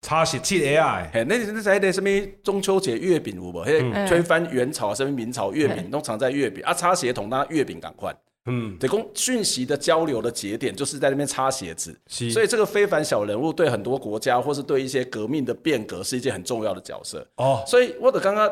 [0.02, 2.10] 插鞋器 AI，嘿，那那在那什么
[2.44, 3.64] 中秋节月饼有无？
[3.64, 8.16] 嘿，推翻元朝什么明朝月饼，通常在月饼啊，插血桶那月饼赶快。
[8.48, 17.26] 嗯，得供讯息的交流的节点就是在那边擦鞋子，所以这个非凡小人物对很多国家或是对一些革命的变革是一件很重要的角色。
[17.38, 17.64] 哦。
[17.66, 18.48] 所以我的刚刚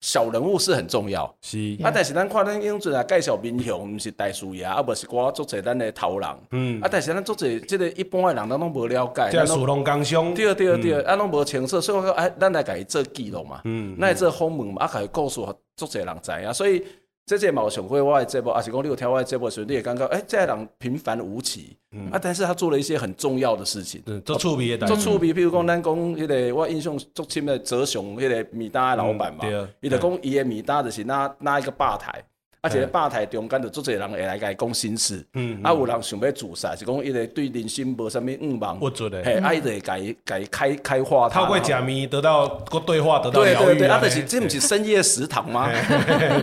[0.00, 1.76] 小人物是很重要，是。
[1.82, 6.80] 啊，但是咱看咱英俊啊介绍民雄，不是大树爷，啊不是我做者咱的头人，嗯。
[6.80, 16.84] 啊，但是咱做者这个一般的人，咱拢无了解，这属龙刚兄，对对对，啊拢无清楚，所以我说哎，咱来给伊做记录嘛，嗯，那做访问嘛，啊，给伊告诉做者人知啊，所以。
[17.26, 29.44] 这些毛熊会外这波，而且讲你有听外这部的时候，你也感觉，哎，这人平凡无奇，嗯、啊，但是他做了一些很重要的事情，嗯，做触笔的，做触笔，譬如讲，咱讲迄个我印象最深的泽雄，迄个米大的老板嘛，
[29.80, 32.22] 伊就讲伊的米大就是那那一个吧台。
[32.64, 43.66] 而且吧台中间就足侪人会来甲伊讲心事，嗯啊有人想要自杀，是讲伊个对人生无啥物愿望，不准的，嘿，啊伊就会甲伊甲伊开开化，透过假米得到个对话，得到疗愈。
[43.66, 45.70] 对对对，啊，就是这毋是深夜食堂吗？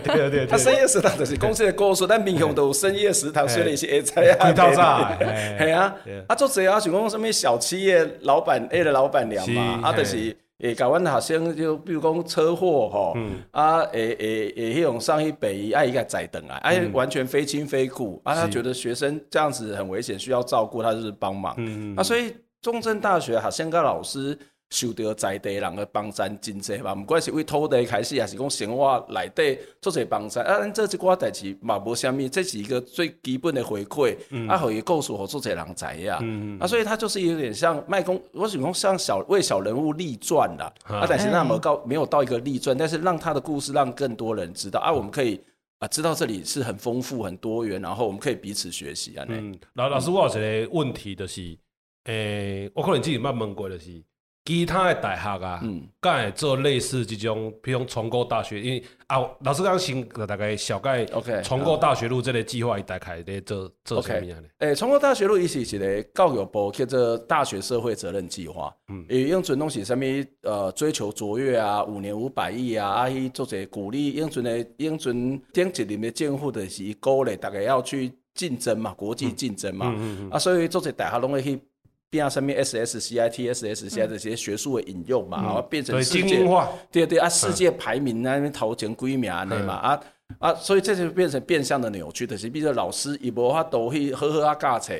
[0.04, 5.18] 对对对，他深夜食堂就是公司的故事，咱民雄都有深夜食堂，虽然是会知啊，到炸，
[5.58, 5.94] 系啊，
[6.28, 10.36] 啊足侪啊，想讲什么小企业老板 A 的老板娘嘛，啊就是。
[10.62, 24.38] 诶，搞完学生就比如讲车祸吼，嗯、啊，诶诶诶，迄种上去北医，啊伊个载等啊，哎，完全非亲非故，嗯、啊，他觉得学生这样子很危险，需要照顾，他就是帮忙，嗯、啊，所以中正大学学生跟老师。
[24.72, 45.38] 受到在地人的帮衬真济嘛，不管是为土地开始，还是讲生活内底做些帮衬，啊，咱做这寡代志嘛无虾米，这是一个最基本的回馈，嗯、啊，可以告诉好做些人知呀，嗯、啊，所以他就是有点像卖公，我是讲像小为小人物立传啦，嗯、啊，但是那么高没有到一个立传，但是让他的故事让更多人知道，啊，我们可以
[45.80, 49.26] 啊知道这里是很丰富很多元，然后我们可以彼此学习啊。
[49.28, 51.42] 嗯，老老师，我有一个问题就是，
[52.04, 54.02] 诶、欸，我可能自己捌问过就是。
[54.44, 55.62] 其他的大学啊，
[56.00, 64.48] 敢会做类似这种，比如重构大学，因为啊，老师刚先大概小概，OK，崇高大学路这个计划，伊大概在做做什么样的？
[64.58, 70.04] 诶，重构大学路伊是一个教育部叫做大学社会责任计划，嗯，伊用准东西什么
[70.42, 79.94] 呃追求卓越啊，五年五百亿啊，啊伊做者鼓励用准的用准顶级里面政府的是鼓励大家要去竞争嘛，国际竞争嘛。
[79.96, 81.60] 嗯，啊，所以做者大学拢会去。
[82.12, 86.46] 变上面 S S C I T S S C I 这些学术的引用嘛，然后变成世界，
[86.90, 90.00] 对对啊，世界排名那边头前几名的嘛，啊
[90.38, 94.92] 啊，所以这就变成变相的扭曲，就是比如老师伊无法度去好好啊教册，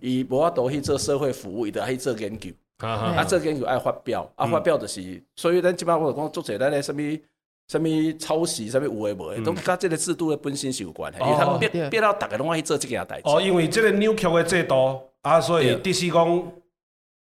[0.00, 7.00] 伊无法度去做社会服务，伊就去做研究，啊，做研究爱发表，啊，发表就是，所以咱基本上我讲做者咱的什么
[7.68, 13.22] 什么抄袭，什么有诶无诶，都跟这个制度的本身是有关系，因为他们变变到大家拢爱去做这件代志。
[13.26, 14.98] 哦，因为这个扭曲的制度。
[15.22, 16.52] 啊，所以第四讲，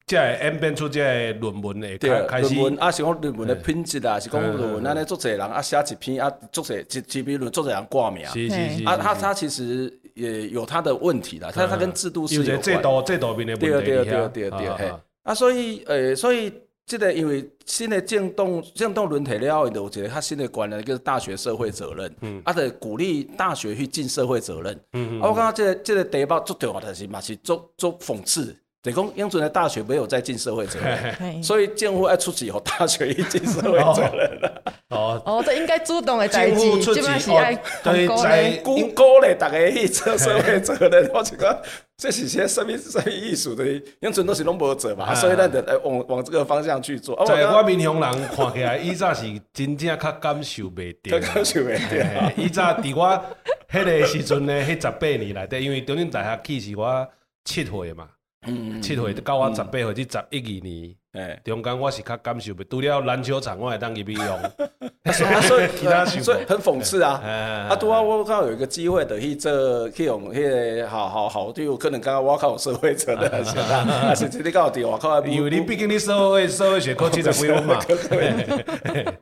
[0.06, 2.54] 即系演变出即个论文诶，开始。
[2.56, 8.26] 论文啊，是讲论文的品质啊，是讲论文，安尼做侪人啊，写一篇啊，做侪一一篇论，做侪人挂名。
[8.26, 8.84] 是是是。
[8.86, 12.62] 啊，他他其实也有他的问题啦，他他跟制度是有关。
[12.62, 13.68] 制度制度面的问题。
[13.68, 14.94] 对对对对对嘿。
[15.24, 16.52] 啊，所以诶，所以
[16.90, 22.16] 即个因为新的政党政党轮替了后，我觉得他新的观念就是大学社会责任。
[22.22, 22.42] 嗯。
[22.44, 24.74] 啊，得鼓励大学去尽社会责任。
[24.94, 25.22] 嗯嗯。
[25.22, 28.56] 啊，我感觉这个这个题目足重要但是嘛，是做做讽刺。
[28.82, 34.64] 等于讲，英俊的大学没有在尽社会责任，所以政府要出去以后，大学去尽社会责任了。
[34.90, 41.12] 哦哦，这应该主动的代志，出是爱对，在鼓鼓励大家去做社会责任。
[41.14, 41.62] 我觉得
[41.98, 43.66] 这是些什么什么艺术的，
[44.00, 47.22] 英俊都是拢无做嘛，所以咱得往往这个方向去做。
[47.26, 52.32] 在我民雄人看起来，以早是真正较感受袂到，感受袂到。
[52.38, 53.26] 以前伫我
[53.70, 57.08] 迄个时阵呢，迄十八年来的，因为中正大学起是我
[57.44, 58.08] 七岁嘛。
[58.44, 64.28] 嗯，七岁到我十八岁至十一二年，诶，中间我是较感受袂，除了篮球场我会当入去用，
[65.04, 67.20] 啊所以啊所以其他所以很讽刺啊。
[67.26, 67.32] 哎
[67.68, 77.80] 啊，拄啊，我刚好有一个机会，等去做去用迄个好好好，对，有可能刚刚我靠有社会责任， 是，啊是你刚好对我靠， 因为你毕竟你社会社会学科七十几分嘛，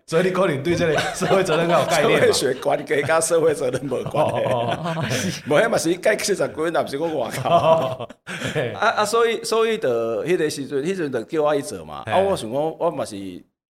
[0.05, 2.25] 所以你可能对这个社会责任较有概念嘛。
[2.25, 4.27] 社会学管理跟社会责任无关
[5.09, 7.49] 系，无迄嘛是改七十几分，也不是我外口。
[7.49, 12.03] 啊啊，所以所以的迄个时阵，迄阵就叫我去做嘛。
[12.05, 13.15] 啊，我想讲，我嘛是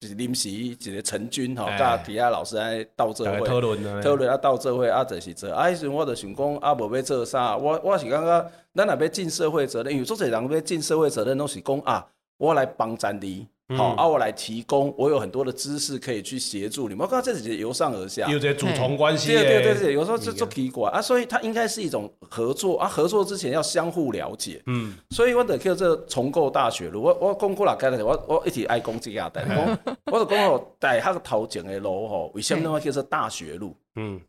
[0.00, 5.50] 就是临时一个陈军吼，甲其他老师安斗做伙讨论讨论啊，斗做伙啊，就是做。
[5.50, 13.46] 啊，迄阵我就想讲，啊，无要做啥，我我是感觉，咱若要尽社会责任，因为做侪人要尽社会责任，拢是讲啊，我来帮咱你。
[13.74, 17.02] 好，啊，我来提供，我有很多的知识可以去协助你们。
[17.06, 19.32] 我刚刚这是由上而下，有这主从关系。
[19.32, 24.62] 对对对对，有时候就就奇怪啊，所以它应该是一种合作啊，合作之前要相互了解。
[24.66, 27.02] 嗯，所以我得叫这重构大学路。
[27.02, 29.46] 我我讲过了，我我一直爱讲这个代，
[30.12, 33.74] 我就讲哦，大学头前的路吼，为什么要叫做大学路？
[33.96, 34.20] 嗯。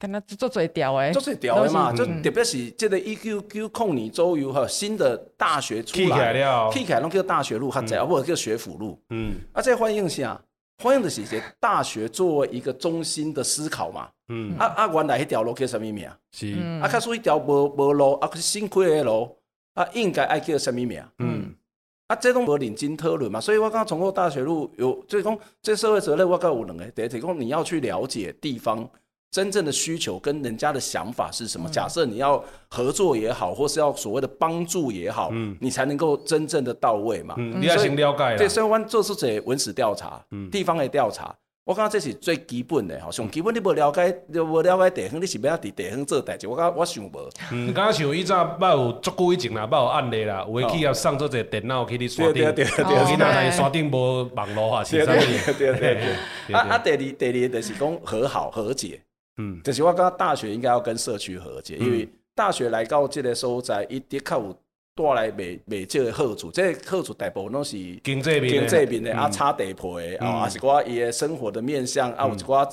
[0.00, 8.98] 跟他做最屌诶，做最屌诶嘛，就特别是即个一九九控你周游哈新的大学出来了，起来拢叫大学路，或者或者叫学府路。
[9.10, 10.40] 嗯，啊，这欢迎下，
[10.82, 14.08] 欢迎的是个大学作为一个中心的思考嘛。
[14.30, 16.08] 嗯，啊啊，原来迄条路叫什么名？
[16.32, 16.46] 是，
[16.80, 19.36] 啊，卡属一条无无路，啊，是新开的路，
[19.74, 21.04] 啊，应该爱叫什么名？
[21.18, 21.54] 嗯，
[22.06, 28.88] 啊，这种无领经讨论嘛，所以我刚刚重构大学路有，就是讲这社会责任我讲有两个，第一，提供你要去了解地方。
[29.30, 31.68] 真正的需求跟人家的想法是什么？
[31.70, 37.36] 假设你要合作也好，或是要所谓的帮助也好，嗯，你才能够真正的到位嘛。
[37.38, 38.36] 嗯，你要先了解。
[38.36, 41.32] 对，所以我做出这文史调查，嗯，地方的调查，
[41.64, 46.48] 我感觉这是最基本的，好像基本你不了解，你不了解地方，你是要在地方做代志。
[46.48, 47.30] 我感觉我想无。
[47.52, 55.16] 嗯，刚刚像以前捌有足久以前啦，捌有案例啦，有的企业上做这电脑去你刷顶，对对对对，囡仔在刷顶无网络啊，是啥物？
[55.56, 56.52] 对对对。
[56.52, 59.00] 啊啊，第二第二就是讲和好和解。
[59.40, 64.54] 嗯，就是我感觉大学应该要跟社区和解，因为大学来到这个所在，一的确有
[64.94, 66.50] 带来未未少的好处。
[66.50, 72.68] 这个好处大部分拢是经济面，经济面的啊，差地皮的啊，还是我伊的生活的面向啊，有一寡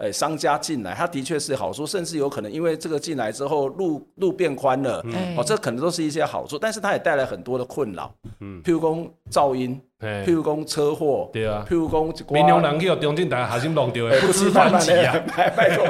[0.00, 5.04] 诶商家进来，他的确是好处，甚至有可能因为这个进来之后，路路变宽了，
[5.36, 9.80] 哦，这可能都是一些好处，但是它也带来很多的困扰，嗯，譬如讲噪音。
[10.00, 15.84] 譬如讲车祸，对啊，譬如讲，闽南人去到中正大学核心弄掉的不知反击啊，拜 拜托，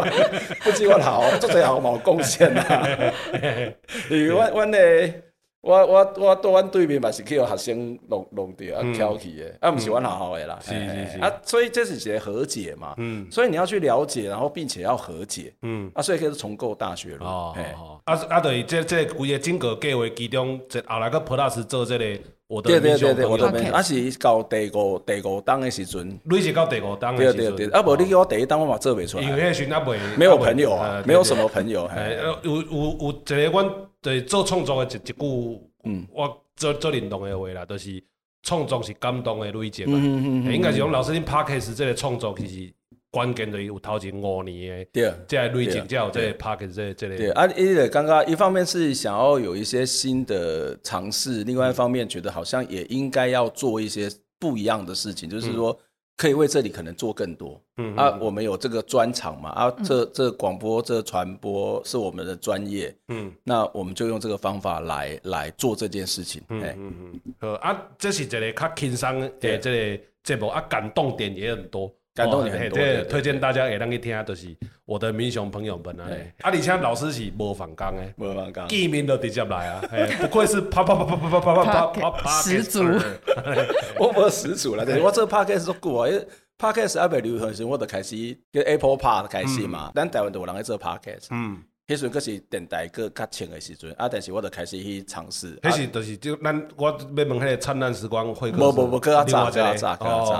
[0.65, 2.89] 不知我好，做最好冇贡献啊。
[4.11, 4.79] 因为阮阮的，
[5.63, 11.19] 我我我到阮对面嘛是去互学生弄弄掉啊，挑起的，啊，毋是阮学校的啦，是是是。
[11.19, 22.21] 啊，所以这是一个和解嘛，嗯，所以你要去了解，然后并且要和解，嗯，啊，所以可以重构大学路，哦，啊啊，对，这这规个整个计划其中，这后来个 Plus 做这个。
[22.65, 23.39] 对对对对，我
[23.81, 31.89] 是到第五第五档的时阵，你是到第五档的时阵，对对对，啊无你叫我第一档我嘛做袂出来，因为迄时阵啊未，没有朋友啊，没有什么朋友，
[32.43, 33.71] 有有有一个阮
[34.03, 35.15] 对做创作的一一句，
[35.85, 38.03] 嗯，我做做认同的话啦，就是
[38.43, 42.73] 创作是感动的累积嘛，嗯嗯应该是讲老师恁 Podcast 这个创作其实。
[43.13, 47.17] 关键的有头前五年的，对，这类型叫这 Podcast 这这类。
[47.17, 54.09] 对啊，因为刚刚一方面是想要有一些新的尝试，另外一方面觉得好像也应该要做一些
[54.39, 55.77] 不一样的事情，就是说
[56.21, 57.59] 可以为这里可能做更多。
[57.79, 66.43] 嗯啊，我们有这个专长嘛，啊，这这广播这传播是我们的专业，嗯，那我们就用这个方法来来做这件事情。
[66.51, 71.91] 嗯嗯嗯，啊，这是一个较轻松的这个节目啊，感动点也很多。
[72.15, 74.49] 感动你很多，推荐大家也当去听，就是
[74.85, 76.05] 我的民雄朋友们啊。
[76.41, 79.81] 啊，而且老师是无放工的，无放工，见面都直接来啊。
[80.21, 82.83] 不愧是啪啪啪啪啪啪啪啪啪啪始祖。
[83.99, 86.27] 我无始祖啦，但是我做 podcast 做过啊，因为
[86.59, 88.17] podcast 还没流行时，我就开始
[88.53, 89.93] 跟 Apple Park 开始嘛。
[89.95, 91.29] 咱台湾都有人在做 podcast。
[91.31, 91.63] 嗯。
[91.91, 95.57] 迄时阵阁是电台阁较清的时阵，啊，但是我就开始去尝试。
[95.57, 98.63] 迄时就是就咱我要问迄个灿烂时光会客室。
[98.63, 100.33] 无无无，阁较早，阁较早，阁较早。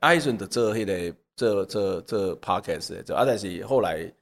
[0.00, 4.12] 啊，迄阵就做迄个做做做 podcast 的，啊，但是后来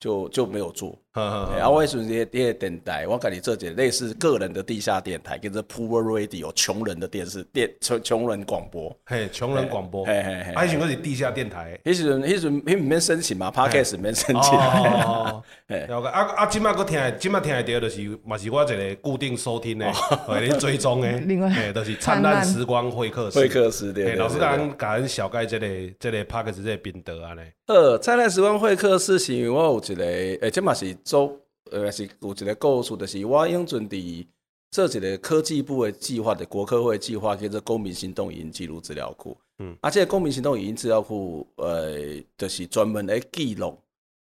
[0.00, 1.00] 就就没有做。
[1.18, 8.96] 啊，我迄阵也也电台，我家己做一个类似个人的地下电台，叫做 Poor Radio，穷人的电视电穷穷人广播。
[9.04, 10.04] 嘿，穷人广播。
[10.04, 11.78] 嘿嘿嘿，还是嗰是地下电台。
[11.84, 14.58] 迄时阵迄阵迄毋免申请嘛，Podcast 免申请。
[14.58, 16.08] 哦， 了解。
[16.08, 19.90] 啊啊，今麦阁听，今麦听得到，就是嘛是我一个固定收听的，
[20.26, 21.10] 会咧追踪的。
[21.26, 23.38] 另外，诶，就是灿烂时光会客室。
[23.38, 24.14] 会客室对。
[24.14, 25.66] 老师刚刚甲咱小盖这个
[25.98, 27.40] 这个 Podcast 这个频道安尼。
[27.66, 30.96] 呃，灿烂时光会客室是因为我有一个，诶，这嘛是。
[31.08, 31.34] 做
[31.70, 34.26] 呃是有一个构想，就是我用准备
[34.70, 39.34] 做一个科技部的计划的国科会计划，叫做公民行动影音记录资料库。
[39.60, 41.96] 嗯，啊，这个公民行动语音资料库，呃，
[42.36, 43.78] 就是专门来记录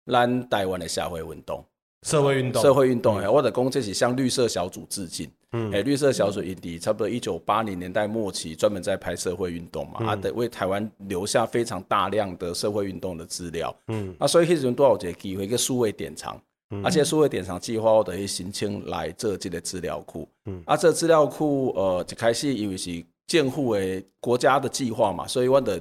[0.06, 1.64] 咱台湾的社会运动。
[2.06, 5.28] 社会运动，社会运动，哎，我的公这是向绿色小组致敬。
[5.52, 13.74] 嗯，哎，绿色小组印第差不多一九八零年代末期，专门在拍社会运动嘛，啊，得为台湾留下非常大量的社会运动的资料。
[13.88, 16.40] 嗯，啊，所以迄阵多少个机会一个数位典藏，
[16.82, 20.28] 而且数位典藏计划我等于申请来做这个资料库。
[20.46, 25.78] 嗯，啊，这资料库，呃，一开始因为是政府的国家的计划嘛，所以我的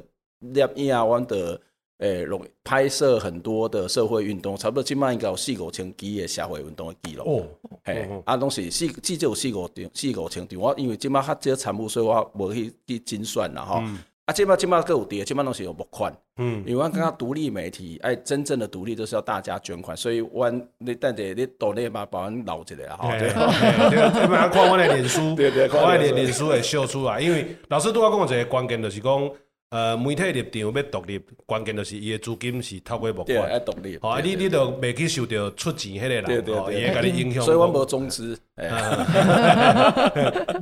[0.54, 1.60] 摄影啊，我的。
[2.00, 7.24] 诶，容、欸、拍摄很多的社会运动，差不多今麦应该有四五千几的社会运动的记录。
[7.24, 7.48] 哦，
[7.86, 10.60] 嘿，哦、啊，拢是四，至少有四五张，四五千张。
[10.60, 13.80] 我因为今麦较少产物，所以我无去去精算啦吼。
[13.82, 16.12] 嗯、啊，即摆即摆各有啲，今麦拢是有募款。
[16.38, 23.18] 嗯，因为我感觉独立媒体，哎，真正的独立就是要大家捐款，所以我你等者你岛内嘛，把阮留一下哈。
[23.20, 27.22] 对，对，慢慢看我的脸书，对对，我的脸书会秀出来。
[27.22, 29.32] 因为老师对我讲一个关键，就是讲。
[29.72, 33.98] 呃，媒体立场要独立，关键就是伊的资金是透过募款，要独立。
[34.00, 37.44] 好，你你就未去受到出钱迄个人，伊会甲你影响。
[37.44, 38.40] 所以我无中资。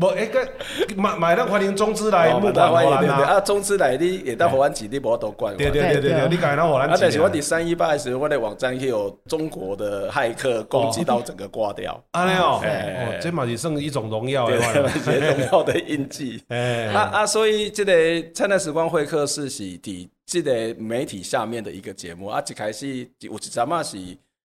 [0.01, 0.49] 无，哎个
[0.97, 5.55] 买买咱欢迎中资来募款，啊，中资来你也当互阮钱，你无多管。
[5.55, 6.93] 对对对对对，你讲咱互咱钱。
[6.93, 12.03] 啊，但是我伫三一八的时候，我的网站去有中国的骇客攻击到整个挂掉。
[12.13, 14.59] 安尼哦，哦，这嘛是算一种荣耀，荣
[15.51, 16.43] 耀的印记。
[16.95, 17.93] 啊啊，所以这个
[18.33, 23.99] 灿烂时光会客室是伫这个媒体下面的一个节目啊，一开始有一阵嘛是。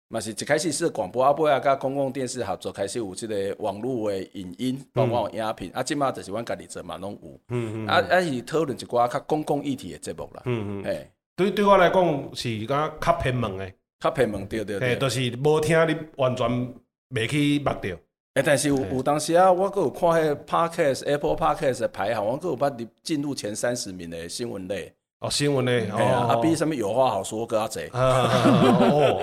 [0.10, 16.74] 嘛是一开始是广播，啊，尾啊，甲公共电视合作开始有即个网络的影音，包括影片，啊，即马就是阮家己做嘛拢有，嗯嗯，啊啊是讨论一寡较公共议题的节目啦，嗯嗯，诶，对对我来讲是讲较偏门的，较偏门，对对对，都是无听你完全
[17.10, 17.96] 未去目着，
[18.34, 24.92] 诶，但是有有当时啊，我阁有看迄 Podcast Apple Podcast 的排行，我阁有捌入进入前三十名的新闻类。
[25.20, 27.82] 哦，新闻嘞，啊，比什么有话好说，搁较济。
[27.92, 29.22] 哦，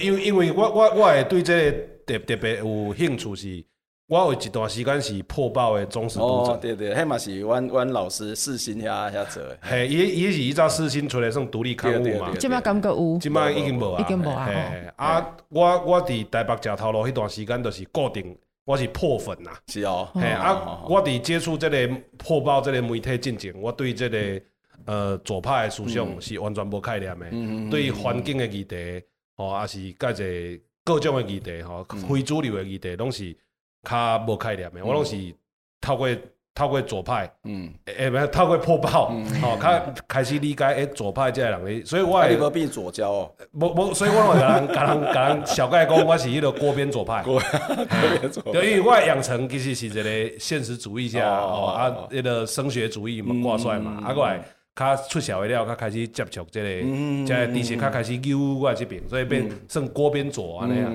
[0.00, 3.64] 因为 因为我我我会对这个特特别有兴趣，是，
[4.08, 6.52] 我有一段时间是破报的忠实读者。
[6.52, 9.40] 哦，对对，迄嘛是阮阮老师四新遐遐做。
[9.60, 12.32] 嘿，伊伊是依照四新出来算独立刊物嘛。
[12.36, 14.02] 即摆感觉有，即摆已经无啊。
[14.02, 14.50] 已经无啊。
[14.96, 19.52] 啊，我我伫台北食头路迄段时间，就是固定，我是破粉呐。
[19.68, 20.08] 是哦。
[20.12, 24.18] 嘿，啊，我伫接触这个破报这个媒体进前，我对这个。
[24.86, 29.02] 呃，左派的思想是完全无概念的，嗯、对环境的议题，
[29.36, 33.36] 吼、哦，也是介个各种的议题，吼、哦，非主流的议题，拢是
[33.82, 34.80] 较无概念的。
[34.80, 35.16] 嗯、我拢是
[35.80, 36.08] 透过
[36.54, 47.38] 透过左派，嗯，诶，不是透过破报，吼、嗯，较、哦、开始理解诶左派这个人的，所以我你无变左交哦，无无，所以我会甲人 甲人甲人小概讲，我是迄个锅边左派，锅
[48.20, 48.40] 边左。
[48.50, 54.40] 派，因为我养成其实是一个现实主义者，哦，啊，迄个升学主义嘛挂帅嘛，啊过来。
[54.76, 56.68] 较出社会了，较开始接触这个，
[57.24, 60.92] 即个知识较开始扭我这边，所以变算锅边座安尼啊。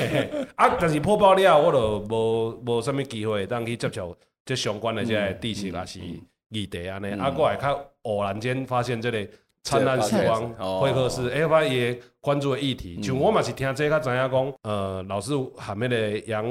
[0.56, 6.00] 啊，但是破包了，我就无无啥物机会当去接触这相关的这个知识，也是
[6.48, 7.08] 议题安尼。
[7.20, 9.28] 啊，过来较偶然间发现这个
[9.64, 16.46] 灿烂时光会客室，哎，发现伊关注的议题，像我嘛是听这个知影讲，呃，老师喊咩的杨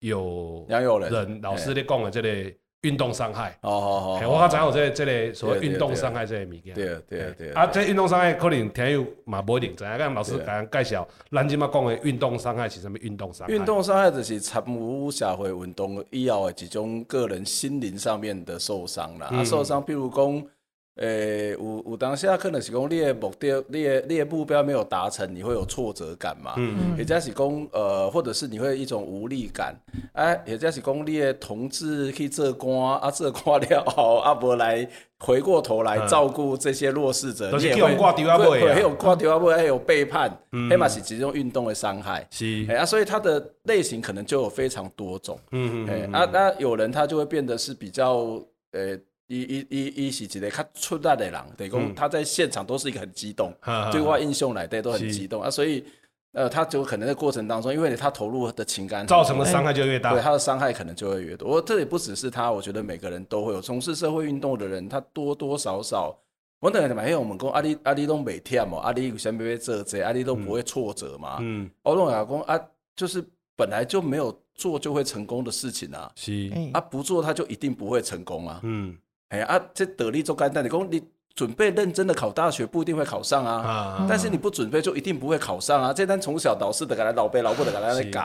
[0.00, 2.52] 有杨有人老师咧讲的这个。
[2.84, 12.96] 运动伤害哦哦哦，我较知影有这个这类所谓运动伤害这类物件，对对对啊，这运动伤害可能听友嘛无一定知影，跟老师甲咱介绍，咱即马讲的运动伤害是什么？
[12.98, 13.52] 运动伤害？
[13.52, 20.46] 运动伤害就是参与社会运动以后的一种个人心灵上面的受伤啦，啊受伤，譬如讲。
[20.96, 26.54] 诶、欸，有有当下可能是讲你的目的，你的你的目标没有达成，你会有挫折感嘛？
[26.56, 29.74] 嗯，或者是讲呃，或者是你会有一种无力感，
[30.12, 40.30] 哎，或者是讲你的同志去做官，啊做官了后，啊无来回过头来照顾这些弱势者，嗯、你也会挂掉啊，会还有挂掉啊，会还有背叛，
[40.70, 48.92] 黑马是其中运动的伤害，是，哎啊，所以它的类型可能就有非常多种，嗯嗯，哎啊，那有人他就会变得是比较呃。
[48.92, 55.84] 欸伊伊伊伊是一个较出力的人，等于讲他在现场都是一个很激动，嗯、对外英雄来对都很激动啊，所以
[56.32, 61.48] 呃，他就可能在过程当中，因为他投入的情感造成的伤害就越大，对他的伤害可能就会越多。
[61.48, 63.62] 我这里不只是他，我觉得每个人都会有。
[63.62, 66.18] 从事社会运动的人，他多多少少，
[66.60, 72.60] 我等下买，我们讲阿里阿里都每天嘛，阿里有先别别这这，阿里都不会挫折嘛，嗯，我拢讲啊，
[72.96, 73.24] 就是
[73.56, 78.94] 本来就没有做就会成功的事情啊，是，啊不做他就一定不会成功啊，嗯。
[79.40, 81.02] 哎啊，这得力做简单，你讲你
[81.34, 83.52] 准备认真的考大学，不一定会考上啊。
[83.54, 85.92] 啊但是你不准备，就一定不会考上啊。
[85.92, 88.20] 这单从小导师的给他老辈老母的给他来搞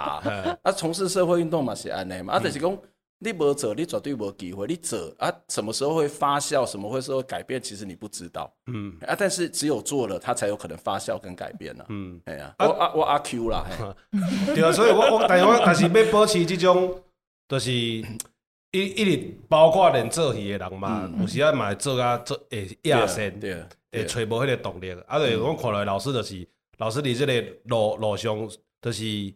[0.63, 0.71] 啊。
[0.71, 2.77] 从事社会运动嘛是安尼嘛，啊，就是讲
[3.21, 4.65] 你无做，你绝对无机会。
[4.65, 8.49] 你做啊，什么时候会发酵，什么会时候会改变，其实你不知道。
[8.71, 11.85] 嗯啊，但是只有做了，它才有可能发酵跟改变啊。
[11.89, 13.65] 嗯，哎呀，我阿我阿 Q 啦，
[14.55, 16.95] 对啊，所以我我但是我但是要保持这种，
[17.49, 17.71] 就是
[18.71, 23.55] 一一直包括连做戏的人嘛，有时啊嘛做啊做会亚生，对，
[23.91, 24.91] 会揣无迄个动力。
[25.07, 26.47] 啊，对，我看来老师就是
[26.77, 28.47] 老师，你即个路路上
[28.81, 29.33] 就是迄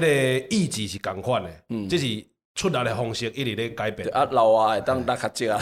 [0.00, 0.06] 个
[0.50, 2.24] 意志是共款的，嗯，这是。
[2.56, 4.08] 出来的方式一直咧改变。
[4.10, 5.60] 啊，老啊，会当拉较少啊。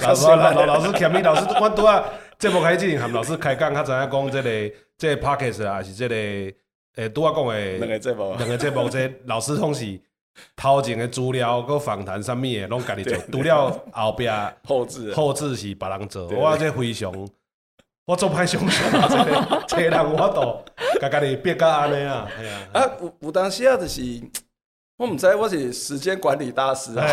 [0.00, 2.02] 老老老师欠你，老师我拄啊，
[2.38, 9.84] 节目开始之前，和老师开讲，较知影讲即个即个 podcast 啊，还是即个诶，拄啊讲诶两个节目，两个节目，这老师拢是
[10.56, 13.16] 头前的资料，搁访谈啥物的，拢家己做。
[13.32, 14.28] 除了后壁
[14.64, 16.28] 后置，后置是别人做。
[16.28, 17.12] 我这非常，
[18.06, 22.28] 我做歹想想，这 个这个人我都家家己逼到安尼啊。
[22.38, 24.00] 系啊，啊有有当时啊，就是。
[24.96, 27.04] 我毋知我是时间管理大师啊，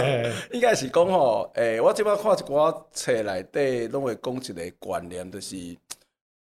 [0.52, 5.56] 应该是讲吼，诶，我即摆看一寡册内底拢会讲一个观念，就是，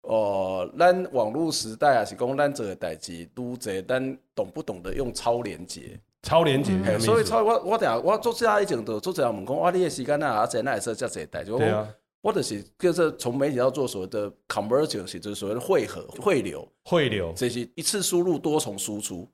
[0.01, 6.01] 哦，咱网络时代啊，是讲咱做个代志，愈济咱懂不懂得用超连结？
[6.29, 11.89] 超连结，所以超我我等下我做这以前都做这样问讲，哇，你个时间啊，而且那也是遮济代志，对啊，
[12.21, 16.69] 我就是就是从媒体要做所谓的 convergence，就是所谓的汇合汇流。
[16.85, 19.27] 汇流，这是一次输入多重输出。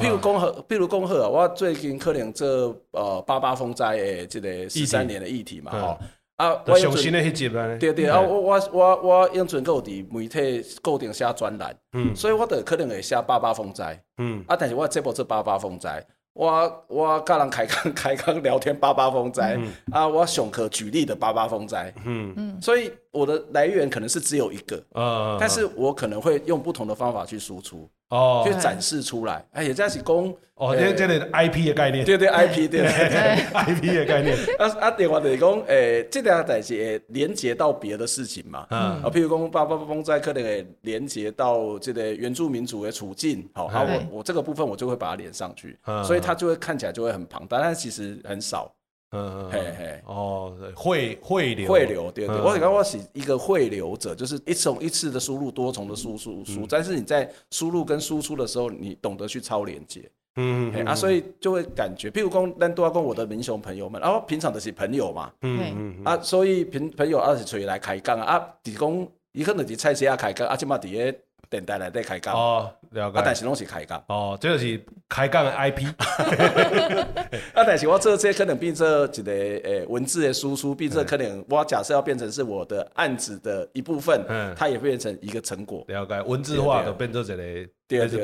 [0.00, 1.28] 譬如讲好，譬如讲好啊！
[1.28, 2.46] 我最近可能这
[2.92, 5.98] 呃八八风灾诶，这个十三年的议题嘛，吼。
[6.36, 14.42] 啊，我上新的迄集啊，对对啊，我我我我用准够伫媒体固定写专栏，嗯，所以我得可能会写八八风灾，嗯。
[14.48, 16.04] 啊，但是我这部是八八风灾，
[16.34, 19.58] 我我跟人开讲开讲聊天八八风灾，
[19.90, 22.32] 啊，我熊可举例的八八风灾，嗯。
[22.36, 27.88] 嗯，所以我的来源可能是只有一个，啊，但是我可能会用不同的方法去输出。
[28.12, 32.84] 哦，去展示出来，哎，也这是讲哦，这这个 IP 的概念，对对，IP 对，
[33.50, 34.36] IP 的概念。
[34.58, 48.70] 啊啊，电话就是讲，诶，这条代志会连接到别的事情嘛，啊，譬如讲八八风灾可能会连接到这个原住民族的处境，好，啊，我我这个部分我就会把它连上去，所以它就会看起来就会很庞大，但其实很少。
[49.12, 71.18] 嗯，嘿嘿，哦，汇汇流，汇流，对对，我刚刚是一个汇流者，就是一种一次的输入，多重的输输输，但是你在输入跟输出的时候，你懂得去超连接，嗯啊，所以就会感觉，譬如讲，咱都要跟我的民雄朋友们，然后平常的是朋友嘛，嗯嗯啊，所以朋朋友二是出来开讲啊，提供伊可能是菜市啊开讲，啊，即嘛伫个。
[71.52, 73.18] 电台内底开讲哦，了解。
[73.18, 75.84] 啊，但是拢是开讲哦，这就是开讲的 IP。
[77.52, 85.84] 啊，但是我这这可能变成一个诶文字的输出，变成可能我假设要变成是我的案子的一部分，嗯，它也会变成一个成果。
[85.88, 88.22] 了解，文字化就变成一个，对对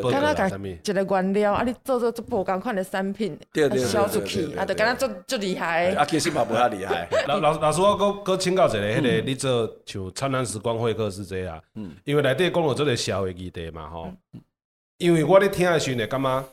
[0.83, 3.39] 一个原料啊，你做做做不共款的产品，
[3.77, 5.91] 销出去啊，就刚刚做做厉害。
[5.95, 7.09] 啊，其实嘛不遐厉害。
[7.29, 14.13] 老老老师，我搁搁请教一个，迄个你做像灿烂时光会客是这样，嗯，因为内底讲了这个社会议题嘛，吼，
[14.99, 16.45] 因为我咧听的时阵会感觉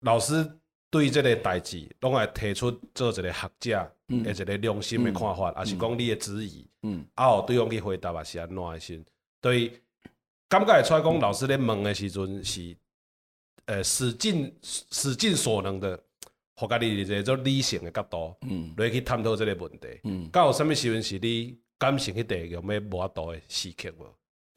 [0.00, 0.46] 老师
[0.90, 9.04] 对这个代志拢会提出做一个学者的一个良心的看法，还是讲你的质疑，嗯，啊，后对方去回答也是安怎的先，
[9.40, 9.72] 对。
[10.48, 12.76] 感觉会出来讲，老师咧问的时阵是，
[13.64, 15.98] 呃，使尽使尽所能的，
[16.54, 24.06] 互家己一个做理性的角度，嗯，来去探讨这个问题，嗯，到有啥物时阵是你感性迄块有咩无法度的时刻无？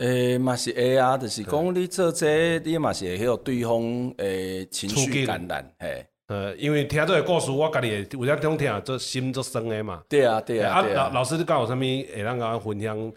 [0.05, 13.11] 诶，嘛是会啊，就是讲你做这，你嘛是会迄个对方诶情绪感染，嘿，呃，因为听这个故事，我家己有点听听，做心做酸的嘛，对啊，对啊，啊，老老师你敢有啥物会让我分享？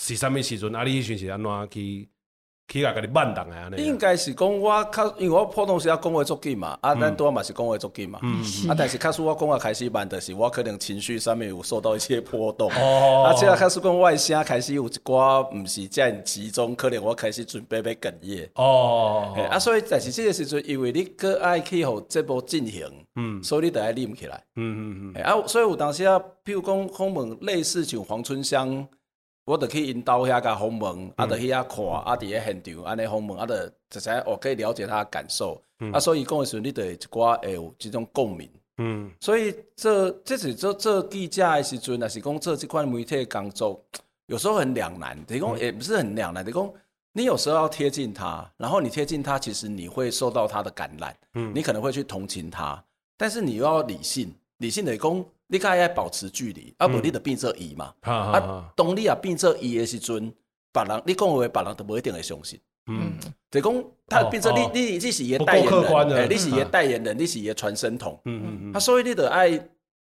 [0.00, 0.74] 是啥物时阵？
[0.76, 2.08] 啊，你迄阵是安怎去
[2.68, 3.82] 去甲家己慢动诶安尼？
[3.82, 8.20] 应该是讲我较，因为我普通时啊讲话足紧嘛，啊，咱拄仔嘛是讲话足紧嘛，
[8.68, 22.84] 啊，但是较使我讲话开始慢就是，我可能情绪上面有受到一些波动，哦，啊，即个开始讲外声开始有一寡毋是遮尔集中，可能我开始准备要哽咽，哦，啊，所以但是即个时阵，因为你搁爱去互节目进行，
[23.16, 28.86] 嗯，所以你得爱啉起来，嗯嗯嗯，啊，所以有当时啊，譬如讲访问类似像黄春香。
[29.48, 38.46] 我著去因兜遐甲访问，啊，著去遐看，啊，伫个现场安尼访问，啊，著直接我可以了解他的感受，嗯、啊，所以讲的时候，你得一寡会有这种共鸣，
[38.76, 43.82] 嗯，所以这这是做做记者的时阵，还是讲做这块媒体的工作，
[44.26, 46.70] 有时候很两难，等于讲也不是很两难，等于讲
[47.14, 52.84] 你有时候要贴近他，然后你贴近他，其实你会受到他的感染，嗯，你可能会去同情他，
[53.16, 55.24] 但是你又要理性，理性的讲。
[55.48, 57.92] 你该要保持距离，啊不，你得变做伊嘛。
[58.02, 60.32] 啊，当你啊变做伊的时阵，
[60.72, 62.60] 别人你讲话，别人都不一定会相信。
[62.90, 63.18] 嗯，
[63.50, 69.58] 得讲他变做你你你是伊代言人，哎，你是伊代言人，你是伊传声筒，嗯嗯嗯，他所以你得爱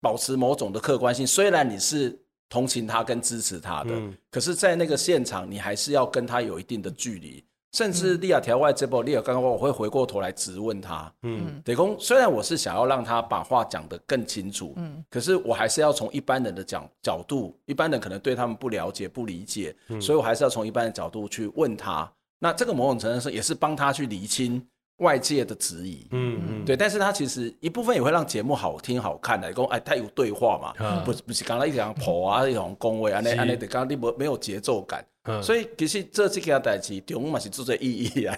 [0.01, 2.17] 保持某种的客观性，虽然你是
[2.49, 3.91] 同情他跟支持他的，
[4.29, 7.43] 可是，在那个现场，你还是要跟他有一定的距离。
[7.75, 22.09] 甚至利亚条外这波，利亚刚刚我会回过头来质问他，嗯，得公虽然我是想要让他把话讲得更清楚，嗯，可是我还是要从一般人的角角度，一般人可能对他们不了解、不理解，所以我还是要从一般的角度去问他。
[22.39, 24.65] 那这个某种程度上也是帮他去厘清
[24.99, 26.77] 外界的质疑，嗯嗯，对。
[26.77, 35.05] 但是他其实一部分也会让节目好听、好看的，讲哎，他有对话嘛，不是不是刚刚一样婆啊，一种恭维啊，那那得刚刚你没没有节奏感。
[35.41, 38.37] 所以其实这几件代志，对我们是做最意义啊。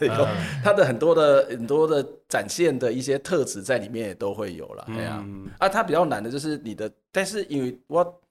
[0.63, 4.85] 他的很多的很多的展现的一些特质在里面也都会有了。
[4.87, 5.25] 哎呀，
[5.59, 8.21] 啊，他比较难的就是你的，但是因为我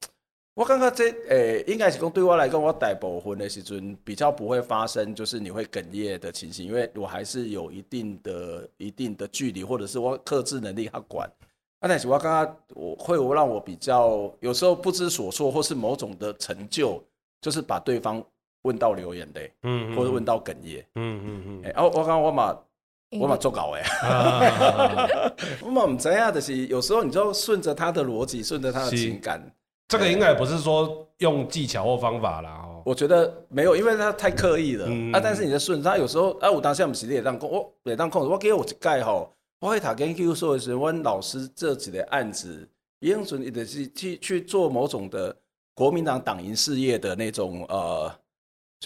[0.54, 11.30] 我刚刚这诶，应该是讲对我来讲，我大部分的时阵比较不会发生，就是你会哽咽的情形，因为我还是有一定的一定的距离，或者是我克制能力还管。
[11.80, 17.04] 啊，但是我刚刚我会让我比较有时候不知所措，或是某种的成就，
[17.42, 18.24] 就是把对方。
[18.66, 22.58] 问到流眼泪，嗯，或者问到哽咽，嗯嗯嗯，哎，我刚刚我嘛，
[23.20, 23.82] 我嘛做稿哎，
[25.62, 29.40] 我嘛唔知啊，就是有时候你就顺着他的逻辑，顺着他的情感，
[29.86, 34.86] 这个应该不是说用技巧或方法啦，我觉得没有，因为他太刻意了。
[35.16, 35.20] 啊。
[35.22, 42.68] 但是你的顺他，有时候啊，我当下不是也当控，我也当控，我给我一盖吼，我会打跟 Q 说的是，我老师这几个案子，
[43.00, 45.34] 应准你的是去去做某种的
[45.74, 48.12] 国民党党营事业的那种呃。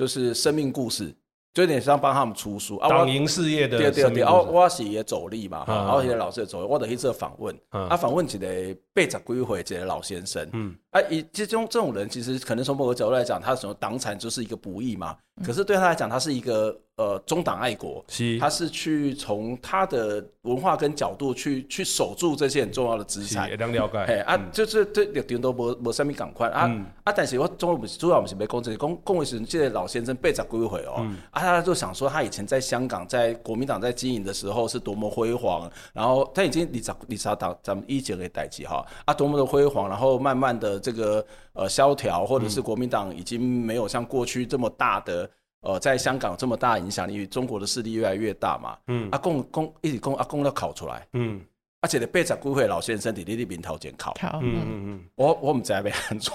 [0.00, 1.14] 就是生命故事，
[1.52, 2.78] 就有点像帮他们出书。
[2.88, 16.78] 党营事业的对对对，啊，我是也走力嘛，然后也老师也走力，我得去做访问，啊，访问一个八十几岁一个老先生，嗯，啊，以这种这种人，其实可能从某个角度来讲，他什么党产就是一个不义嘛，可是对他来讲，他是一个。
[16.96, 18.04] 呃，中党爱国，
[18.38, 23.48] 他是去从他的文化跟角度去去守住这些很重要的资产。
[23.58, 24.04] 能了解。
[24.06, 26.70] 嘿啊，就是对绿电都无无啥物共款啊
[27.04, 27.10] 啊！
[27.10, 45.30] 但是我中国不是主要我们是没讲这个，讲讲的是这个老先生八十几岁哦，啊，他就想说他以前在香港在国民党在经营的时候是多么辉煌，然后他已经二十二十党咱们一前的代志哈啊，多么的辉煌，然后慢慢的这个呃萧条，或者是国民党已经没有像过去这么大的。
[45.62, 48.78] 呃，在香港这么大影响力，中国的势力越来越大嘛。
[48.86, 49.10] 嗯。
[49.12, 51.06] 阿公公一直公阿公要考出来。
[51.12, 51.38] 嗯。
[51.82, 54.14] 而且你八十几岁老先生在你那边头前考。
[54.20, 55.00] 嗯嗯嗯。
[55.14, 56.30] 我我唔知要安怎。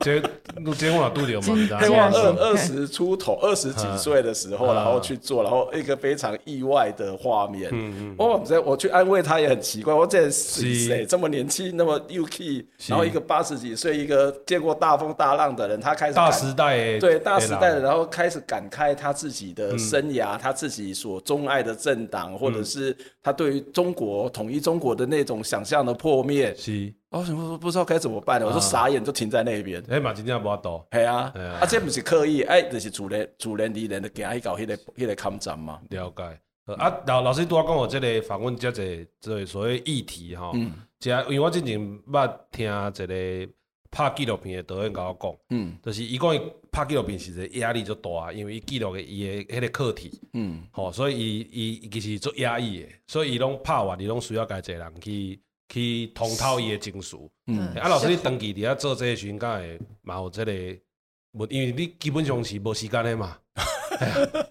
[0.00, 1.46] 这这今晚度有吗？
[1.80, 7.70] 希望二二十出头，二十几岁的时候，然后去做，然后一个非常意外的画面。
[7.72, 8.14] 嗯嗯。
[8.18, 9.94] 我唔知，我去安慰他也很奇怪。
[9.94, 16.98] 我这谁这么年轻，那么幼气，然后一个八十几岁，一个见过大风大浪的人，他开始大时代。
[16.98, 24.79] 对大时代的，然后开始感慨他自己的生涯，他自己所钟爱的政党，或者是他对于中国统一中。
[24.80, 28.46] 我的那种想象的破灭，是，我什么不知道该怎么办了？
[28.46, 29.82] 我说傻眼，就停在那边。
[29.88, 35.80] 哎，马今天不要多，系啊，啊，这不是刻意，哎，就是主人主人敌人的给他搞迄个迄个抗战嘛。
[35.90, 36.40] 了解。
[36.76, 43.52] 啊，老老师拄仔讲我这个访问这个这所谓议题哈，嗯，这因为我之前捌听一个
[43.90, 57.16] 拍纪录片的导演甲我讲，嗯，就是伊讲伊拍纪录片其实压力就大，因为伊记录的伊的迄个课题，嗯，吼，所以伊伊其实做压抑的，所以伊拢拍完，伊拢需要家一个人去去通透伊的情绪，
[57.48, 60.52] 嗯，啊，老师你长期伫遐做这个时阵，敢会嘛有这个，
[61.32, 63.36] 无因为你基本上是无时间的嘛。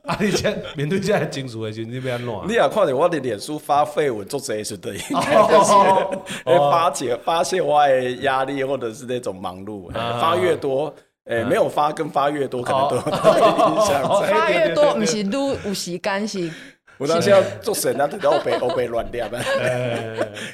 [0.06, 0.18] 啊！
[0.20, 2.48] 你这面对这样情绪的时候，你要安怎？
[2.48, 9.92] 你也看到我的脸书发废文做这些事的，应该就是发泄发泄我的压力，或者是那种忙碌。
[9.92, 10.94] 发越多，
[11.26, 14.04] 诶，没有发跟发越多，可能都有影响。
[14.28, 16.52] 发越多，不是都有时间是。
[17.00, 19.40] 我当时要做神啊，都要被 我被乱掉嘛。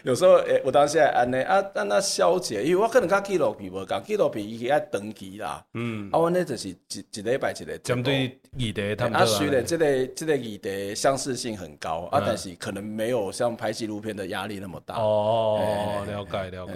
[0.03, 5.65] 有时候诶，我当时安尼啊，让他消解，因为我可能跟纪录片无共，纪录片伊是爱长期啦。
[5.73, 6.77] 嗯，啊，我呢就是一
[7.13, 7.75] 一礼拜一个。
[7.79, 14.95] 针对议题，他们啊，虽然这个这个议题相似性很高啊，但是可能没有像拍纪录片的压力那么大。
[14.97, 16.73] 哦，了解了解。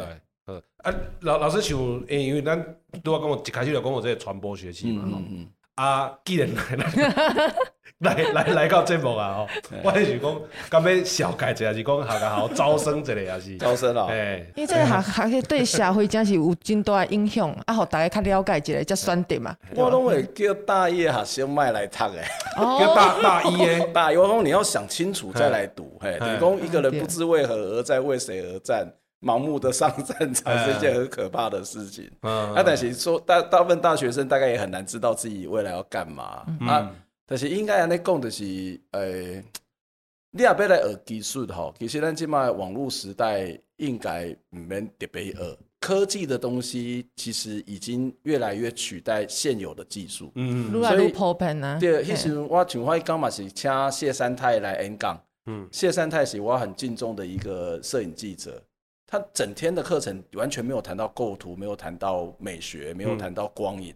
[0.48, 2.58] 呃，啊，老老师像，因为咱
[3.04, 5.04] 都要跟我一开始就讲我这个传播学系嘛。
[5.06, 5.48] 嗯嗯。
[5.80, 7.54] 啊，既然来 了。
[8.00, 9.34] 来来来到节目啊！
[9.36, 9.48] 吼，
[9.84, 13.58] 我是讲，干要小改一下，是讲学校好招生之类也是？
[13.58, 14.08] 招生啊。
[14.10, 19.54] 哎，因为这个学 学习对社会真是有真大的影响，啊，互大家较了解一下，才选择嘛。
[19.76, 22.24] 我拢会叫大一学生卖来读诶，
[22.80, 28.90] 叫大大一诶，大一 我讲你要想清楚再来读，嘿，你讲一个人不知为何而在，为谁而战，
[29.22, 32.10] 盲目的上战场是一件很可怕的事情。
[32.22, 36.92] 嗯，啊，但是说大大部分大学生大概也很难知道自己未来要干嘛啊。
[37.26, 38.44] 但是应该安尼讲，的是
[38.92, 39.44] 诶、欸，
[40.32, 41.74] 你也要来学技术吼。
[41.78, 45.58] 其实咱即卖网络时代应该唔免特别学。
[45.82, 50.32] 科技的东西其实已经越来越取代现有的技术。
[50.36, 51.78] 嗯，越来越普遍啊。
[51.80, 55.18] 对，迄时我像我刚嘛是请谢三泰来演讲。
[55.46, 58.62] 嗯，谢三泰是我很敬重的一个摄影记者。
[59.12, 63.96] 他整天的课程完全没有谈到构图，没有谈到美学，没有谈到光影。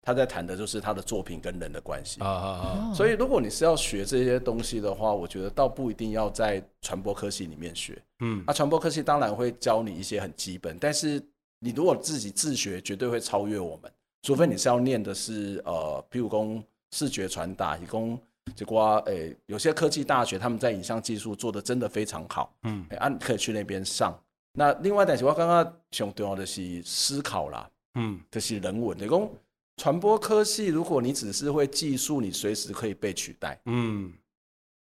[0.00, 2.18] 他在谈的就是他的作品跟人的关系。
[2.22, 2.48] 啊啊
[2.90, 2.94] 啊！
[2.94, 8.02] 所以如果你是要学这些东西的话，我觉得倒不一定要在传播科系里面学。
[8.20, 11.22] 嗯，那传播科系当然会教你一些很基本，但是
[11.58, 13.92] 你如果自己自学，绝对会超越我们。
[14.22, 16.62] 除非你是要念的是呃，譬如说
[16.92, 18.18] 视觉传达，以供
[18.54, 22.54] 结果诶，有些科技大学他们在影像技术做的真的非常好。
[22.62, 24.18] 嗯，啊，你可以去那边上。
[24.56, 28.96] 那另外但是，我刚刚想重要的是思考啦，嗯，就是人文。
[28.96, 29.28] 的讲
[29.76, 34.12] 传播科系，如果你只是会技术，你随时可以被取代，嗯。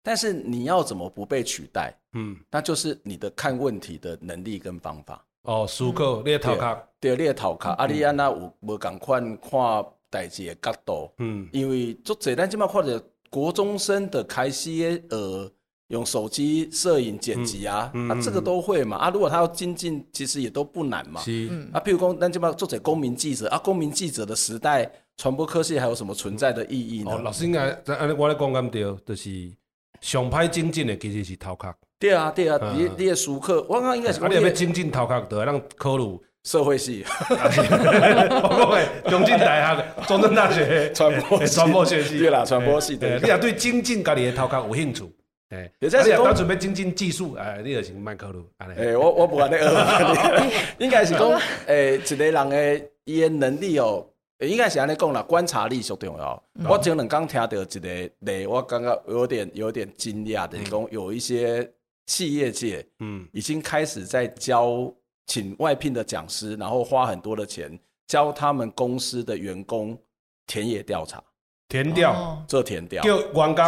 [0.03, 1.95] 但是你要怎么不被取代？
[2.15, 5.23] 嗯，那就是你的看问题的能力跟方法。
[5.43, 7.69] 哦，思考，你的头壳，对，你的头壳。
[7.73, 11.13] 阿里安那有无共款看代志的角度？
[11.19, 12.99] 嗯，因为做这咱即马看着
[13.29, 15.53] 国中生的开始呃。
[15.91, 19.11] 用手机摄影剪辑啊，嗯嗯、啊，这个都会嘛啊。
[19.11, 21.21] 如果他要精进，其实也都不难嘛。
[21.21, 27.11] 是啊，譬如说，咱就把作者公民记者啊，公民记者的时代，传播科系还有什么存在的意义呢？
[27.13, 29.53] 哦，老师应该在按我来讲咁对，就是
[30.01, 31.75] 上拍精进的其实是头壳。
[31.99, 34.21] 对啊，对啊，你你的熟客，我刚应该是。
[34.21, 37.05] 啊，你要精进头壳，得让考入社会系。
[37.29, 38.79] 包括
[39.11, 42.21] 中正大学、中正大学传播 传播学系。
[42.21, 42.97] 对啦，传播系。
[42.97, 45.03] 对，你也对精进家己的头壳有兴趣。
[45.51, 48.49] 哎，有在是讲准备精进技术，哎，你就行麦克鲁。
[48.59, 50.43] 哎，我我不管那个，
[50.79, 51.29] 应该是讲，
[51.67, 54.07] 哎，一个人的伊的能力哦，
[54.39, 56.41] 应该是安尼讲啦，观察力最重要。
[56.69, 61.69] 我前两刚听到一个例，我刚刚有点有点惊讶的，讲有一些
[62.07, 64.93] 企业界，嗯，已经开始在教
[65.27, 67.77] 请外聘的讲师，然后花很多的钱
[68.07, 69.99] 教他们公司的员工
[70.47, 71.21] 田野调查，
[71.69, 73.65] 田调，做田调，叫员工。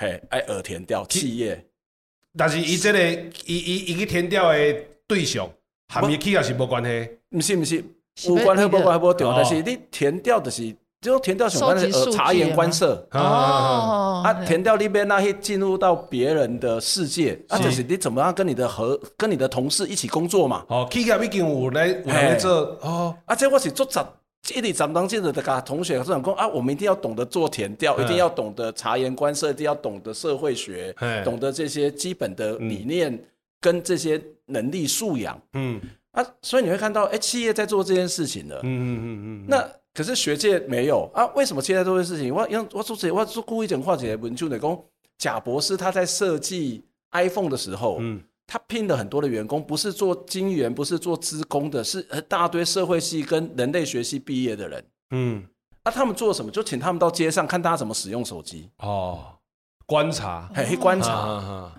[0.00, 1.60] 嘿，爱学填调企业，
[2.36, 3.12] 但是伊这个
[3.46, 4.74] 伊伊伊去填调的
[5.08, 5.50] 对象，
[5.92, 7.10] 和伊企业是无关系。
[7.30, 7.84] 毋是毋是，
[8.28, 13.04] 有关系无关系无重要，但是你填调就是，就田调相关的呃察言观色。
[13.10, 14.22] 哦。
[14.24, 20.64] 啊，填掉里边那些进入到别人的世界，啊，就是你怎么样跟你的和跟你的同事一起工作嘛。
[20.68, 24.08] 哦，企业已经有来有来做哦，啊，这我是做杂。
[24.54, 33.22] 一里咱当记者的噶同学这样讲啊，我们一定要懂得做田调，一定要懂得察言观色，一定要懂得社会学，懂得这些基本的理念
[33.60, 35.38] 跟这些能力素养。
[35.52, 35.80] 嗯
[36.12, 38.56] 啊，所以你会看到，哎，企业在做这件事情了。
[38.62, 39.46] 嗯嗯嗯嗯。
[39.46, 41.26] 那可是学界没有啊？
[41.34, 42.34] 为什么企业在做这件事情？
[42.34, 44.78] 我用我做这我做故意讲话这些文就得讲，
[45.18, 46.82] 贾博士他在设计
[47.12, 48.22] iPhone 的时候，嗯。
[48.48, 54.84] 他聘了很多的员工，不是做金源，不是做资工的，是一大堆社会系跟人类学系毕业的人。
[55.10, 55.46] 嗯，
[55.84, 56.50] 那、啊、他们做什么？
[56.50, 58.70] 就请他们到街上看大家怎么使用手机。
[58.78, 59.37] 哦。
[59.88, 61.14] 观察，嘿，观察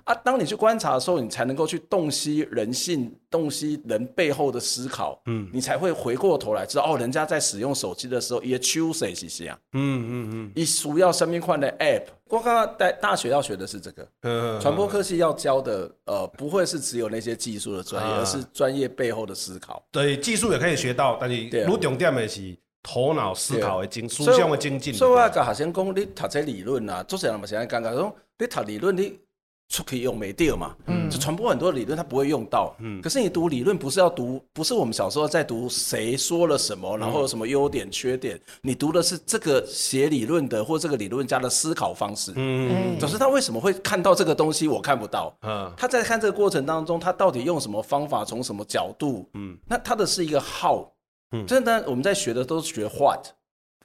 [0.03, 0.15] 啊！
[0.23, 5.21] 当你去观察的时候，你才能够去洞悉人性，洞悉人背后的思考。
[5.27, 9.55] 嗯，你才会回过头来知道，哦，人家在使用手机的时候，也 choose 是谁啊。
[9.73, 10.51] 嗯嗯嗯。
[10.55, 14.07] 以主要生命宽的 app，我刚刚在大学要学的是这个。
[14.23, 14.59] 嗯。
[14.59, 19.83] 传播科系要教的，呃，不会是只有那些技术的专业，而是专业背后的思考。
[19.91, 22.57] 对，技术也可以学到，但是如重点的是。
[22.81, 24.93] 头脑思考的精，思想的精进。
[24.93, 27.45] 所以我甲学生讲，你读这理论啊，做啥人嘛？
[27.45, 29.19] 现在刚刚说，你读理论，你
[29.67, 30.75] 出去用没掉嘛？
[30.87, 32.75] 嗯，就传播很多理论，他不会用到。
[32.79, 38.39] 嗯，可是你读理论，不是要读，不是我们小时候在读谁说了什么，然后有什么优点缺点。
[38.61, 42.33] 你读的是这个写理论的或这个理论家的思考方式。
[42.35, 45.37] 嗯，总是他为什么会看到这个东西，我看不到。
[45.41, 49.29] 嗯，他在看这个过程当中，他到底用什么方法，从什么角度？
[49.33, 50.87] 嗯，那他的是一个 how。
[51.31, 53.27] 嗯，真的，我们在学的都是学 what，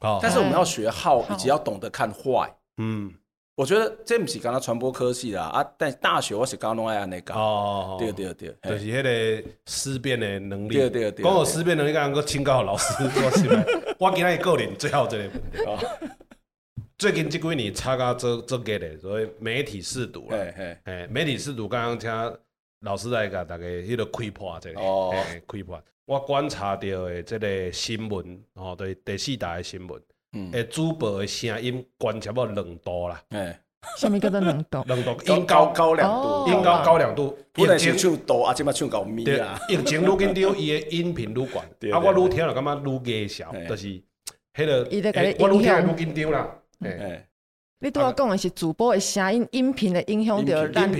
[0.01, 2.49] 哦，但是我们要学 how，以及要懂得看 why。
[2.79, 3.13] 嗯，
[3.55, 7.35] 我觉得这不是刚刚传播科系啦啊，但大学我是刚弄爱那个。
[7.35, 10.75] 哦，对对对，就是那个思辨的能力。
[10.75, 13.49] 对对对，讲我思辨能力，刚刚请教老师，我是
[14.01, 15.25] 我今天个人最后这个
[15.67, 15.87] 问题。
[16.97, 20.39] 最近这几年参加这这个的，所以媒体试读了。
[20.39, 22.39] 哎哎，媒体试读，刚刚听
[22.81, 25.13] 老师在讲大概迄个开破这个，哦，
[25.47, 25.83] 开破。
[26.07, 30.03] 我观察到的这个新闻，哦，对第四台的新闻，
[30.35, 33.59] 嗯，诶，主播的声音关差不多两度啦，诶，
[33.97, 34.83] 什么叫做两度？
[34.87, 44.03] 两度音高高两度，音高高两度，本来是唱大，啊，即马唱到咪啊，疫情愈紧张，伊的音频愈悬，啊，我愈听了感觉愈低小，就是
[44.55, 44.87] 迄个，
[45.39, 47.29] 我愈听愈紧张啦，诶诶，
[47.79, 50.93] 你拄仔讲的是主播的声音音频的影响着咱。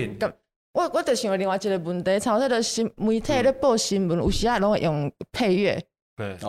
[0.75, 5.81] 我我就想另外一个问题，像这个新媒体咧报新闻，有时啊拢会用配乐。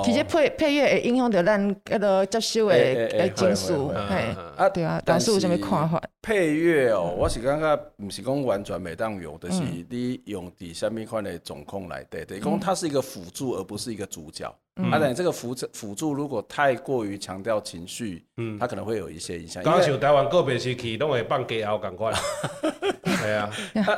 [0.05, 6.01] 其实配配乐会影响到咱迄个接收的诶情绪，嘿，啊对啊，老师有啥物看法？
[6.23, 9.61] 配乐哦，我是感觉毋是讲完全袂当用，就是
[9.91, 14.47] 你用伫啥物款的状况来对，等于讲它是一个辅助，而不是一个主角。
[14.77, 19.63] 啊，但这个辅辅助如果太过于强调情绪，嗯，它可能会有一些影响。
[19.65, 22.13] 刚像台湾个别时期拢会放假后赶快，
[23.05, 23.51] 系啊，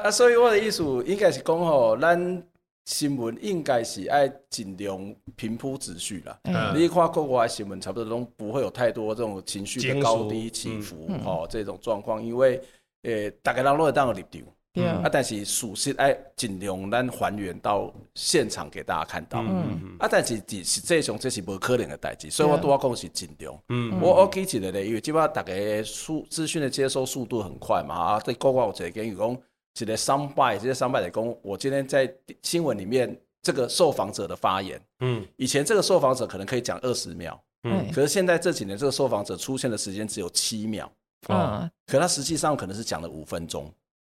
[0.04, 2.42] 啊，所以我的意思应该是讲吼，咱。
[2.88, 6.40] 新闻应该是爱尽量平铺直叙啦。
[6.44, 12.58] 嗯、你看国外新闻，差不多都不会有太多这种情绪的高低起伏，吼、嗯，这种状况，因为
[13.02, 14.40] 诶、欸，大家人都会当有立场，
[14.76, 23.54] 嗯、啊，但是属实爱尽量咱还原到现场给大家看到，嗯、啊，但是实际上这是不可能的代志，所以我都要讲是尽量。
[23.68, 29.38] 嗯，我我记起来咧，因为基本上大家速资讯的接收速度很快嘛，啊，在国外有一个建议讲。
[29.86, 32.12] 这些商败，这些商败的公，我今天在
[32.42, 40.90] 新闻里面这个受访者的发言，嗯，以前这个受访者可能可以讲二十秒，嗯，可是现在这几年这个受访者出现的时间只有七秒，
[41.28, 43.72] 啊，可他实际上可能是讲了五分钟，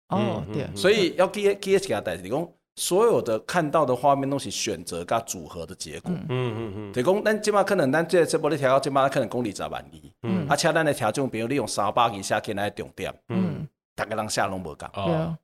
[0.09, 6.25] 哦，对，所以要给给给他带提供所有的看到的画面都是选择跟组合的结果，嗯。
[6.29, 15.37] 嗯嗯，提供，但起码可能咱这这波的调，起码可能公里十万里，嗯，而且咱的调种，比如利用三百几下给来重点，嗯，大概让下拢无讲，哦。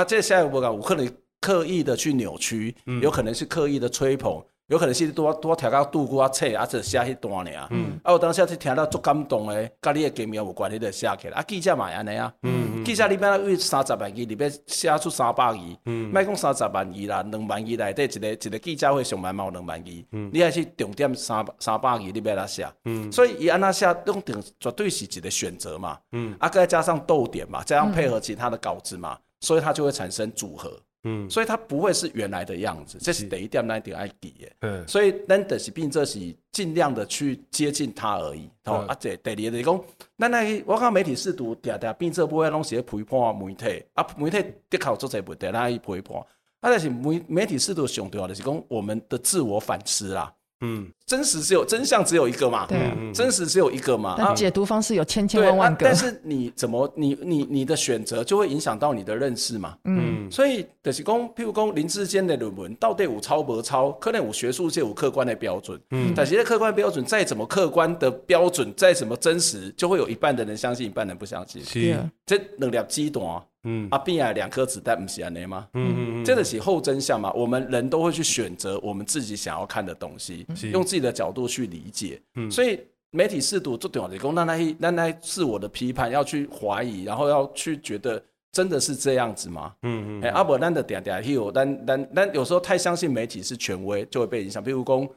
[0.00, 1.06] 啊，这下我讲，有可能
[1.42, 7.68] 刻意的去扭曲，嗯、有可能是刻意的吹捧，有可能是多多调到度过啊，切啊，就写一段呢啊。
[8.02, 11.36] 啊，我当时去听到足感动的，跟你的节目有关系的写起来。
[11.36, 22.66] 啊，记者嘛安尼啊，嗯、记者里边为三十万字，里边写出三百字，卖讲、嗯、三十万字啦，两万字内底一个一个记者会上万毛两万字，嗯、你还是重点三三百字里边来写。
[22.86, 25.98] 嗯、所以伊安那写，用定绝对是一个选择嘛。
[26.12, 29.12] 嗯、啊，再加上逗点嘛，这样配合其他的稿子嘛。
[29.12, 34.34] 嗯所以它就会产生组合，嗯，所以它不会是原来的样子，这是第一点，那一点爱记。
[34.38, 36.18] 的，嗯，所以咱就是变这是
[36.52, 39.84] 尽量的去接近它而已，哦，啊，这第二就是讲，
[40.16, 46.26] 那那我看媒体试图，嗲嗲变这不会拢是批判媒体，啊，媒体的确做这问题，咱去批判，啊，
[46.60, 50.32] 但是媒媒体试图上重要的是讲我们的自我反思啦。
[50.62, 52.68] 嗯，真实只有真相只有一个嘛？
[52.68, 52.78] 对，
[53.12, 54.14] 真实只有一个嘛？
[54.16, 55.84] 但解读方式有千千万万个。
[55.84, 59.76] 但是你怎么你你你的选择就会影响到你的认识嘛？
[59.86, 63.90] 嗯，所以就是讲，譬如讲林志坚的论文到底有超不超？
[64.00, 71.60] 可能有学术界有客观的标准，嗯，但其实客观标准再怎么客观的标准，再怎么真实，就会有一半的人相信，一半人不相信。
[71.64, 73.20] 是啊，这两粒鸡蛋。
[73.64, 75.66] 嗯，啊，变啊两颗子弹不是安尼吗？
[75.74, 77.30] 嗯嗯嗯，这个是后真相嘛？
[77.34, 82.20] 我们人都会去选择我们自己想要看的东西，用自己的角度去理解。
[82.34, 82.78] 嗯，所以
[83.10, 88.22] 媒体试读最重要的功，那那那那自我的批判要去怀疑，然后要去觉得
[88.52, 89.74] 真的是这样子吗？
[89.82, 94.62] 嗯嗯，哎，阿伯咱的点点有，但但但有时候太相信媒体是权威，就会被影响。
[94.62, 95.08] 比如讲，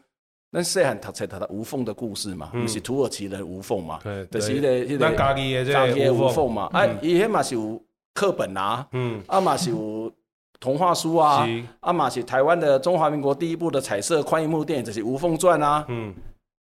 [0.50, 4.00] 那细汉读册读的无缝的故事嘛，不是土耳其人无缝嘛？
[4.04, 6.70] 对，就是那个那家己的家己吴凤嘛？
[6.74, 7.82] 哎，以前嘛是有。
[8.16, 10.14] 课本啊，嗯，阿嘛是有
[10.64, 11.46] 童话书啊，
[11.82, 16.16] 啊嘛是台湾的中华民国第一部的彩色宽银幕电影，就是《无凤传》啊，嗯，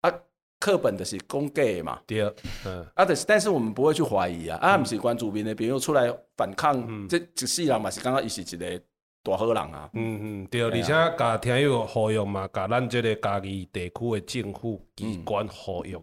[0.02, 0.14] 啊，
[0.60, 2.22] 课本的是公给嘛，对，
[2.64, 8.80] 嗯，啊，但是但是我们不会去怀疑啊，啊，不是关注民的，比如出来反抗，这一世人嘛是刚刚伊是一个
[9.24, 15.98] 大好人啊，嗯嗯，对，而且甲听友呼吁嘛，甲咱这个家己地区的政府机关呼吁。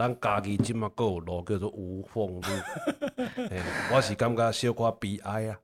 [0.00, 2.42] 咱家己即马个有路叫做无缝路，
[3.94, 5.60] 我是感觉小可悲哀啊。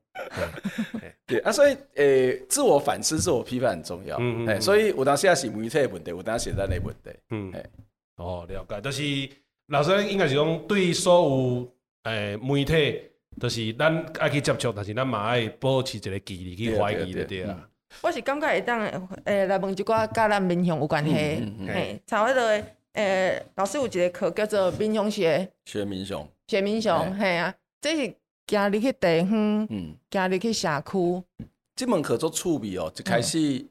[1.27, 4.19] 对啊，所以诶、欸，自我反思、自我批判很重要。
[4.19, 4.61] 嗯嗯，嗯。
[4.61, 7.11] 所以有当时也是媒体的问题，有当时是咱的问题。
[7.31, 7.51] 嗯。
[8.17, 8.81] 哦，了解。
[8.83, 9.03] 就是
[9.69, 11.73] 老师应该是讲，对所有
[12.05, 13.03] 诶、欸、媒体，
[13.41, 17.67] 就是咱爱去接触，但是咱嘛爱保持一个距离去怀疑的对啊。
[18.03, 18.81] 我是感觉会当
[19.25, 21.13] 诶来问一寡甲咱民雄有关系，
[21.67, 22.43] 嘿，差不多。
[22.97, 27.37] 诶、欸，老师有一个课叫做民雄学，学民雄，学民雄，嘿。
[27.37, 28.15] 啊，这是
[28.47, 31.23] 行入去地方，嗯，行入去社区。
[31.75, 33.69] 这门课做趣味哦，一开始、嗯、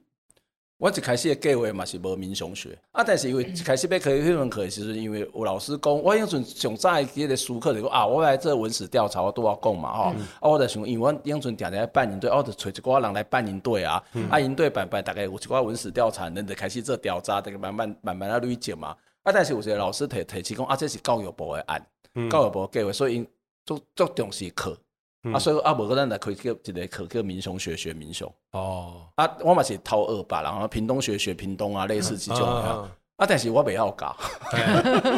[0.77, 18.95] 我一开始的计划嘛是无民雄学，啊，但是因为 一开始要开这门课，其实因为有老师讲，我因阵上早记个书课就讲啊，我来这文史调查，我都要讲嘛，吼、嗯，啊，我就想，因为我因阵定定办营队，我就找一寡人来办营队啊，嗯、啊，营队办办，大概有一寡文史调查，人就开始做调查，大概慢慢慢慢啊累积嘛。
[19.25, 19.31] 啊！
[19.33, 23.27] 但是有一个老师提提起讲啊，这是教育部的案，嗯、教育部计划，所以因
[23.65, 24.77] 足足重视课，
[25.23, 28.31] 嗯、啊，所以啊，无个咱来开一个一个课叫民雄学学民雄。
[28.51, 32.47] 哦，啊，我嘛是头二吧，然后屏东学学屏东啊，类似这种。
[32.47, 32.91] 啊，啊！
[33.17, 34.07] 但是我袂晓教，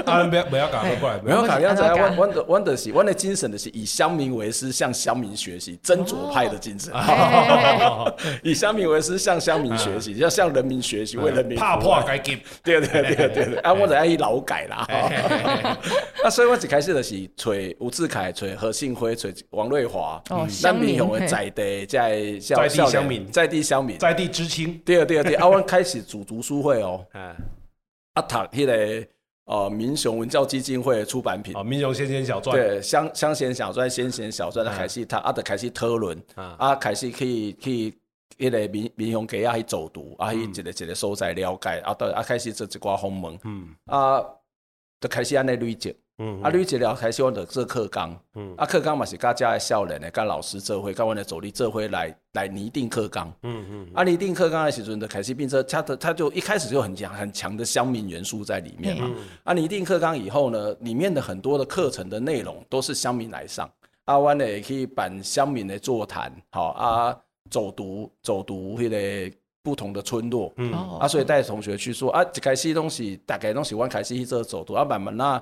[0.05, 1.59] 啊，袂袂晓教，过来，袂晓教。
[1.59, 6.93] 要知影，阮阮的阮的是，我的精神的是以乡民为师，向乡民学习，真左派的精神。
[8.43, 12.33] 以乡民为师，向乡民学习，要向人民学习，为人民怕破改革。
[12.63, 14.85] 对对对对对，啊，我就爱去劳改啦。
[16.23, 20.21] 啊，所以我一开始就是找吴志凯，找何信辉，找王瑞华，
[20.61, 24.79] 咱民雄的在地在在地乡民，在地乡民，在地知青。
[24.85, 27.03] 对对对，啊，阮开始组读书会哦。
[28.18, 29.07] 啊，读迄个
[29.45, 37.95] 呃民雄文教基金会的出版品，哦，民雄先贤小传，对，乡乡贤小传，先贤小传，开始他啊，就开始讨论，啊，开始去去
[38.39, 44.20] 迄个民民雄街啊去走读，啊，去一个一个所在了解，啊，到啊开始做一寡访问，嗯，啊，
[44.99, 45.95] 就开始安尼累积。
[46.20, 63.70] 嗯，啊，吕捷了开始我的做课纲，嗯，啊，课纲嘛是加加的少年的，跟老师做会，跟我的助理做会来来拟定课纲，嗯嗯，啊，拟定课纲的时阵的开始变成，他的他就一开始就很强很强的乡民元素在里面嘛，嗯、啊，拟定课纲以后呢，里面的很多的课程的内容都是乡民来上，
[64.05, 67.15] 啊，湾呢也可以办乡民的座谈，好啊，
[67.51, 75.39] 走读走读迄个不同的村落，嗯，啊，所以带同学去说啊，一开始东西大概东西我开始去做走读，啊，慢慢那。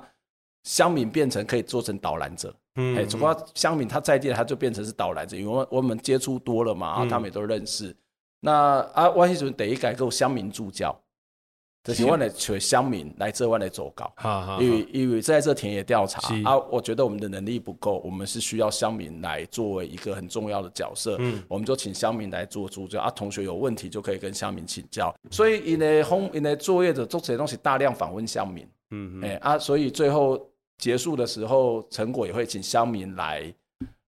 [0.65, 7.87] 乡民变成可以做成导览者，嗯，哎，只不过乡民他在地，他就变成是导览者，因为我我们接触多了嘛，啊，他们也都认识。
[7.89, 7.95] 嗯、
[8.41, 8.51] 那
[8.93, 10.99] 啊，我迄阵第一改够乡民助教，
[11.83, 14.11] 就是我来找乡民来这湾来走稿，
[14.59, 30.43] 因为因为在这田野调查啊，我觉得我们的能力不够，我们是需要乡民来作为一个很重要的角色，嗯，我们就请乡民来做助教啊，同学有问题就可以跟乡民请教，所以因为后因为作业的做这些东西大量访问乡民，嗯嗯，哎啊，所以最后。
[30.77, 33.53] 结束的时候，成果也会请乡民来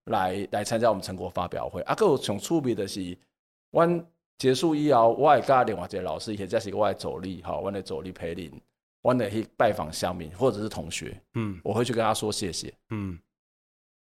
[0.04, 1.80] 来来参加我们成果发表会。
[1.82, 3.16] 啊，个有上趣味的是，
[3.70, 3.86] 我
[4.38, 8.52] 结束以后，我会跟另外一个老师，或者是我的助理，哈，我的助理陪领，
[9.02, 13.18] 我会去拜访乡民或者是同学，嗯，我会去跟他说谢谢，嗯，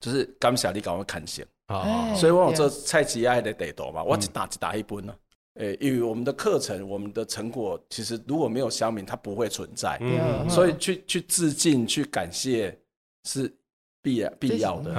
[0.01, 5.15] 就是感谢你给我看见，啊，所以我有做菜市仔的地图嘛，我一打一打一本呢。
[5.59, 9.99] 诶，因为我们的课程，我们的成果，其实如果没有乡民，它不会存在。
[10.01, 12.79] 嗯，所以去去致敬、去感谢
[13.25, 13.53] 是
[14.01, 14.93] 必要必要的。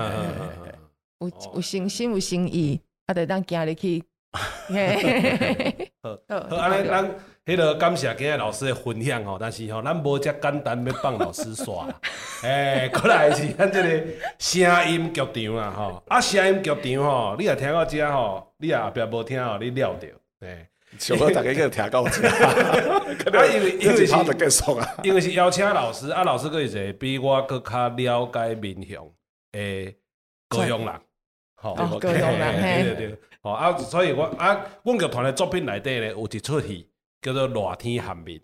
[1.20, 4.04] 有有诚心、有心意，啊，得当行入去。
[6.04, 7.10] 好，好，安尼咱
[7.46, 11.92] 迄个感谢今日老师的分享吼，但是吼，咱无遮简单要放老师煞。
[12.44, 14.06] 诶，过来是咱这个
[14.38, 20.08] 声音剧场啊，吼，啊，声音剧场吼，你也听到遮吼，你也后壁无听吼，你了着。
[20.40, 20.68] 对，
[20.98, 24.08] 想要大家个听到这， 啊，因为因为是
[25.04, 29.14] 因为是邀请老师啊，老师佫是一个比我佫较了解民雄
[29.52, 29.96] 诶
[30.48, 31.02] 高雄人，
[31.56, 36.90] 好，高雄人，对对对，好啊，所以我啊，阮剧团的作品内底咧有一出戏
[37.22, 38.40] 叫做《热天寒面》，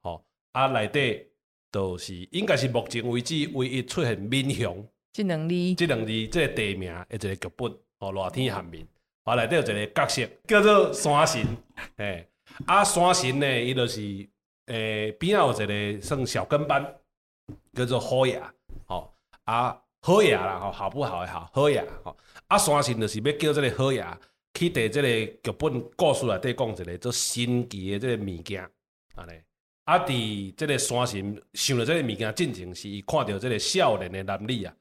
[0.00, 0.24] 吼。
[0.52, 1.26] 啊，内底
[1.72, 8.84] 就是应该是目前为止唯一出现民雄这两字，这两字这个地名诶，一个剧本，吼，《热天寒面》。
[9.30, 11.46] 啊，内底有一个角色叫做山神，
[11.98, 12.28] 诶，
[12.66, 14.00] 啊，山神呢，伊就是
[14.66, 16.84] 诶边仔有一个算小跟班，
[17.72, 18.42] 叫做好爷，
[18.86, 19.14] 吼，
[19.44, 21.24] 啊，好爷啦，吼，好不好？
[21.24, 22.16] 好，好爷，吼，
[22.48, 24.04] 啊，山神就是要叫这个好爷
[24.52, 28.68] 去伫这个剧本故事内底讲一个做神奇的这个物件，
[29.14, 29.40] 安尼，
[29.84, 34.74] 啊，伫这个山神想着这个物件进前是伊看到这个少年的男女啊，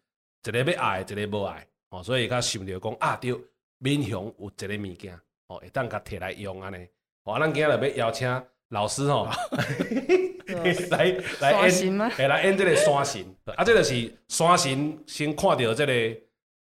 [0.43, 3.39] 一个要爱，一个无爱，吼，所以他想着讲啊，对。
[3.80, 6.86] 民雄有一个物件，哦，会当甲摕来用安尼，
[7.24, 9.28] 哦，咱今日要邀请老师吼，
[10.92, 13.26] 来来演，来演即个山神，
[13.56, 15.94] 啊，这个是山神先看到这个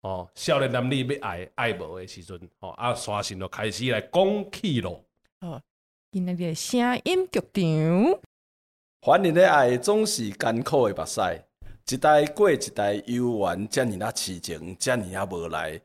[0.01, 5.03] 哦，少年男女要爱爱无的时阵，哦，啊，山神就开始来讲起咯。
[5.41, 5.61] 哦，
[6.11, 8.19] 今日的声音剧场，
[9.01, 11.21] 凡人的爱总是艰苦的目屎，
[11.89, 15.81] 一代过一代，犹原遮尔啊痴情，遮尔啊无来。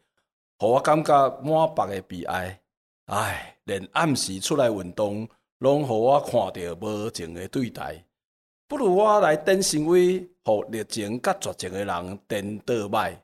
[0.65, 2.59] 互我感觉满腹的悲哀，
[3.07, 8.03] 唉，连暗时出来运动，拢互我看到无情的对待。
[8.67, 13.15] 不如我来展身为，互热情甲绝情的人颠倒摆。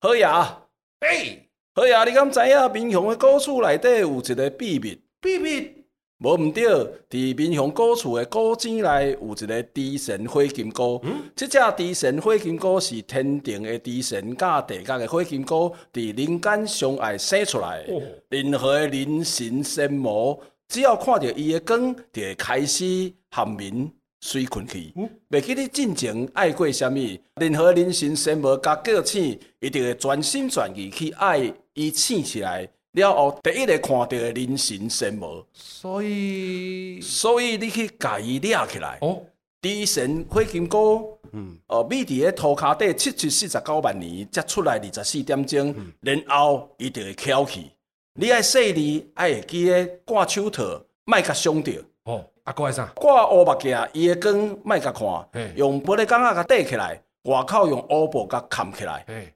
[0.00, 0.58] 好呀，
[1.02, 4.98] 嘿，好呀，你敢知影民雄的故事内底有一个秘密？
[5.20, 5.85] 秘密？
[6.18, 6.64] 无毋对，
[7.10, 10.98] 伫民雄古厝的古井内有一个猪神火金菇。
[11.04, 17.92] 嗯，这只猪神火金菇是天庭的猪神甲地角的火金菇，伫人间相爱生出来的。
[17.92, 18.00] 哦、
[18.30, 23.92] 任何的人神仙魔，只要看到伊的光，就会开始含眠
[24.22, 24.94] 睡困去。
[24.96, 26.96] 嗯，袂记你进前爱过啥物，
[27.34, 32.66] 任何人神仙魔甲个醒，一定会全心全意去爱伊醒起来。
[32.96, 39.22] 了后，第一个看到的人神仙魔，所以，所以你去甲伊抓起来，哦，
[39.60, 47.70] 猪神火金菇，嗯，哦，米伫个涂骹底七七四十九万年，才出来二十四点钟，嗯、然后伊就会翘起。
[48.14, 50.62] 你爱细腻，爱会记个挂手套，
[51.04, 51.72] 莫甲伤着。
[52.04, 52.86] 哦，啊，挂啥？
[52.94, 55.06] 挂乌目镜，伊个光卖甲看，
[55.54, 59.04] 用玻璃钢啊甲戴起来，外口用乌布甲盖起来。
[59.06, 59.34] 嘿，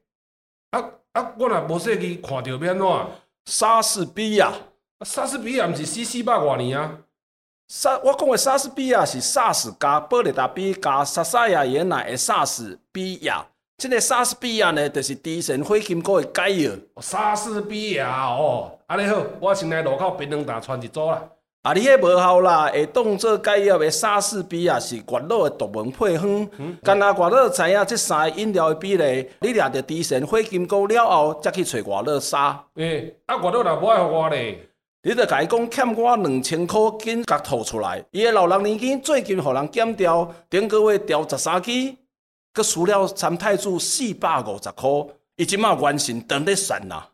[0.71, 2.87] 啊啊，我若无细记看着变怎？
[3.45, 4.53] 莎士比亚，
[5.03, 6.99] 莎士比亚毋是死四百外年啊？
[7.67, 13.45] 莎，我讲的莎士比亚是莎士加布列达比加莎莎亚原来的莎士比亚。
[13.77, 16.71] 这个莎士比亚呢，就是低神火金哥的解药。
[17.01, 21.23] 莎士比亚哦，安尼好，我先来路口槟榔摊传一组啦。
[21.63, 26.49] 啊，你迄无效啦，会当做解药的莎士比亚是月老的独门配方。
[26.57, 32.65] 嗯，干那月老知影即三个饮料的比例，你掠着低神火金菇了后，再去找月老杀。
[32.77, 34.57] 诶、欸，啊，月老若无爱互我咧，
[35.03, 38.03] 你著甲伊讲欠我两千块，紧甲吐出来。
[38.09, 41.69] 伊个老人年纪最近互人减掉，顶个月调十三支。
[42.55, 44.89] 佮输了三太子四百五十块，
[45.35, 47.07] 伊即马完成等咧算啦。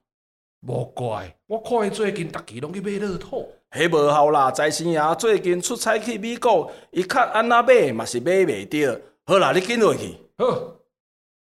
[0.65, 3.45] 无怪，我看伊最近逐期拢去买乐透。
[3.72, 9.01] 迄无效啦，财神爷最近出差去美国，伊较安那买嘛是买袂着。
[9.26, 10.18] 好啦，你紧落去。
[10.38, 10.45] 好，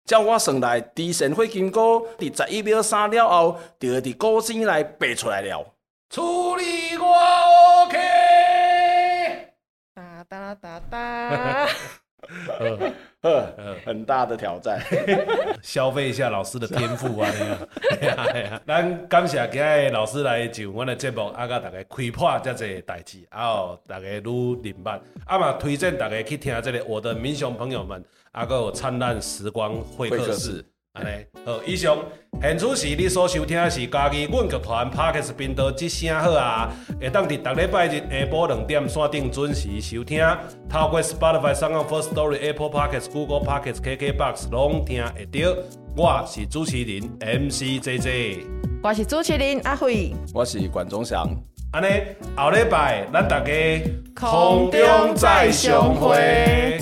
[0.05, 5.65] 照我算来，猪神火金菇伫十一秒三了后，就会伫股市内爬出来了。
[6.09, 7.05] 处理我
[7.83, 7.97] OK。
[9.93, 11.67] 哒哒哒哒。
[13.85, 14.79] 很大的挑战，
[15.61, 17.29] 消费一下老师的天赋啊！
[18.01, 24.21] 哎呀哎呀，咱感谢今日老师来上我的节目，啊，甲大家开破这些代志，啊，后大家愈
[24.61, 30.63] 明白，啊嘛推荐大家去听这个我的民雄朋友们，啊，有灿烂时光会客室。
[30.95, 31.09] 安尼
[31.45, 31.97] 好，以上
[32.41, 40.25] 现此时你所收听的是家己阮剧团 Parkes 频道之声好啊，会当伫逐礼拜日下晡两点线顶准时收听，
[40.69, 45.53] 透过 Spotify、SoundOn、First Story、Apple Parkes、Google Parkes、KKBox 拢听会到。
[45.97, 48.45] 我是主持人 MC JJ，
[48.81, 51.29] 我是主持人阿辉，我是管中祥。
[51.71, 51.87] 安尼
[52.37, 53.51] 后礼拜咱大家
[54.13, 56.79] 空中再相会。